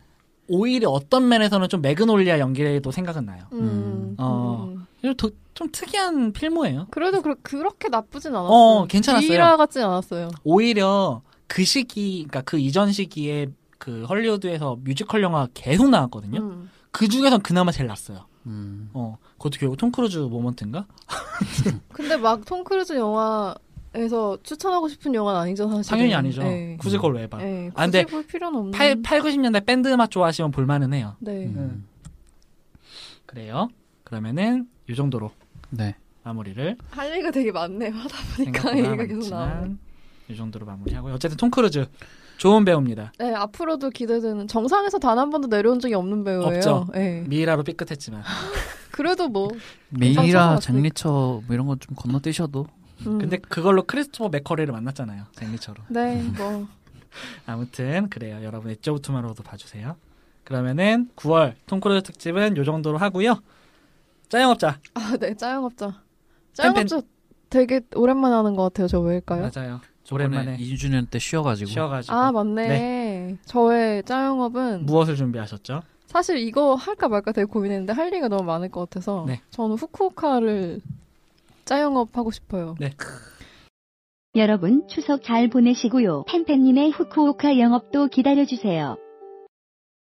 오히려 0.48 0.90
어떤 0.90 1.28
면에서는 1.28 1.68
좀 1.70 1.82
매그놀리아 1.82 2.40
연기도 2.40 2.92
생각은 2.92 3.26
나요. 3.26 3.44
음, 3.54 4.16
어. 4.18 4.70
음. 4.70 4.86
좀, 5.02 5.14
더- 5.16 5.30
좀 5.54 5.70
특이한 5.72 6.32
필모예요. 6.34 6.88
그래도 6.92 7.22
그, 7.22 7.36
그렇게 7.42 7.90
나쁘진 7.90 8.32
않았어요. 8.36 8.50
어, 8.52 8.86
괜찮았어요. 8.88 9.30
미라 9.30 9.58
같진 9.58 9.82
않았어요. 9.84 10.30
오히려 10.44 11.22
그 11.48 11.64
시기, 11.64 12.26
그러니까 12.28 12.42
그 12.42 12.58
이전 12.60 12.92
시기에 12.92 13.48
그 13.78 14.04
헐리우드에서 14.06 14.78
뮤지컬 14.84 15.22
영화 15.24 15.48
계속 15.54 15.90
나왔거든요. 15.90 16.42
음. 16.42 16.70
그 16.92 17.08
중에선 17.08 17.42
그나마 17.42 17.72
제일 17.72 17.88
낫어요. 17.88 18.26
음. 18.46 18.90
어, 18.94 19.18
그것도 19.38 19.58
결국 19.60 19.78
톰 19.78 19.92
크루즈 19.92 20.18
moment인가? 20.20 20.86
근데 21.94 22.18
막 22.18 22.44
톰 22.46 22.64
크루즈 22.64 22.94
영화에서 22.94 24.38
추천하고 24.44 24.88
싶은 24.90 25.14
영화는 25.14 25.40
아니죠 25.42 25.70
사실. 25.70 25.90
당연히 25.90 26.14
아니죠. 26.16 26.42
네. 26.44 26.78
굳이 26.80 26.96
그걸 26.98 27.16
왜 27.16 27.28
봐. 27.28 27.38
네, 27.38 27.70
굳이 27.70 27.74
아, 27.76 27.84
근데 27.86 28.06
볼 28.06 28.26
필요는 28.26 28.60
없는. 28.60 28.72
8, 28.72 29.02
8, 29.02 29.22
90년대 29.22 29.66
밴드 29.66 29.88
음악 29.90 30.10
좋아하시면 30.12 30.52
볼만은 30.52 30.94
해요. 30.94 31.16
네. 31.20 31.46
음. 31.46 31.86
그래요. 33.26 33.70
그러면은 34.04 34.68
이 34.90 34.96
정도로 34.96 35.32
네. 35.70 35.96
마무리를 36.24 36.78
할 36.92 37.12
얘기가 37.12 37.32
되게 37.32 37.52
많네요. 37.52 37.94
하다 37.94 38.18
보니까 38.36 38.78
얘기가 38.78 38.96
계속. 39.06 39.16
많지만 39.34 39.80
이 40.28 40.36
정도로 40.36 40.66
마무리하고요. 40.66 41.14
어쨌든 41.14 41.38
톰 41.38 41.50
크루즈 41.52 41.86
좋은 42.38 42.64
배우입니다. 42.66 43.12
네, 43.20 43.34
앞으로도 43.34 43.90
기대되는 43.90 44.48
정상에서 44.48 44.98
단 45.00 45.18
한 45.18 45.30
번도 45.30 45.48
내려온 45.48 45.80
적이 45.80 45.96
없는 45.96 46.24
배우예요. 46.24 46.44
없죠. 46.58 46.88
네. 46.94 47.24
미이라로 47.28 47.64
삐끗했지만 47.64 48.24
그래도 48.92 49.28
뭐. 49.30 49.50
상처가 50.14 50.60
잭리처 50.60 51.10
뭐 51.10 51.54
이런 51.54 51.68
거 51.68 51.76
좀 51.78 51.96
건너뛰셔도 51.96 52.66
음. 53.08 53.18
근데 53.18 53.38
그걸로 53.38 53.84
크리스토퍼 53.84 54.30
맥커리를 54.30 54.72
만났잖아요. 54.74 55.24
잭리처로. 55.36 55.84
네, 55.90 56.22
뭐. 56.38 56.68
아무튼 57.46 58.10
그래요. 58.10 58.40
여러분 58.44 58.72
엣지 58.72 58.90
오브 58.90 59.02
투마로우도 59.02 59.44
봐주세요. 59.44 59.96
그러면은 60.44 61.10
9월 61.16 61.54
톰 61.66 61.80
크루즈 61.80 62.04
특집은 62.04 62.58
요 62.58 62.64
정도로 62.64 62.98
하고요. 62.98 63.42
짜영업자 64.30 64.80
아, 64.94 65.18
네, 65.20 65.36
짜영업자. 65.36 66.02
짜영업자 66.54 67.02
되게 67.50 67.82
오랜만에 67.96 68.36
하는 68.36 68.56
것 68.56 68.64
같아요. 68.64 68.88
저 68.88 69.00
왜일까요? 69.00 69.50
맞아요. 69.54 69.82
오랜만에 70.12 70.44
오랜만에 70.54 70.58
2주년 70.58 71.10
때 71.10 71.20
쉬어가지고 71.20 71.70
쉬어가지고 71.70 72.16
아, 72.16 72.32
맞네. 72.32 73.38
저의 73.46 74.04
짜영업은 74.04 74.86
무엇을 74.86 75.16
준비하셨죠? 75.16 75.82
사실 76.06 76.38
이거 76.38 76.74
할까 76.76 77.08
말까 77.08 77.32
되게 77.32 77.46
고민했는데 77.46 77.94
할 77.94 78.08
얘기가 78.08 78.28
너무 78.28 78.44
많을 78.44 78.70
것 78.70 78.82
같아서 78.82 79.26
네. 79.28 79.42
저는 79.52 79.76
후쿠오카를 79.76 80.82
짜영업 81.66 82.18
하고 82.18 82.32
싶어요. 82.32 82.76
여러분 84.36 84.88
추석 84.88 85.24
잘 85.24 85.50
보내시고요. 85.50 86.24
팬팬님의 86.28 86.92
후쿠오카 86.92 87.60
영업도 87.60 88.08
기다려주세요. 88.08 88.98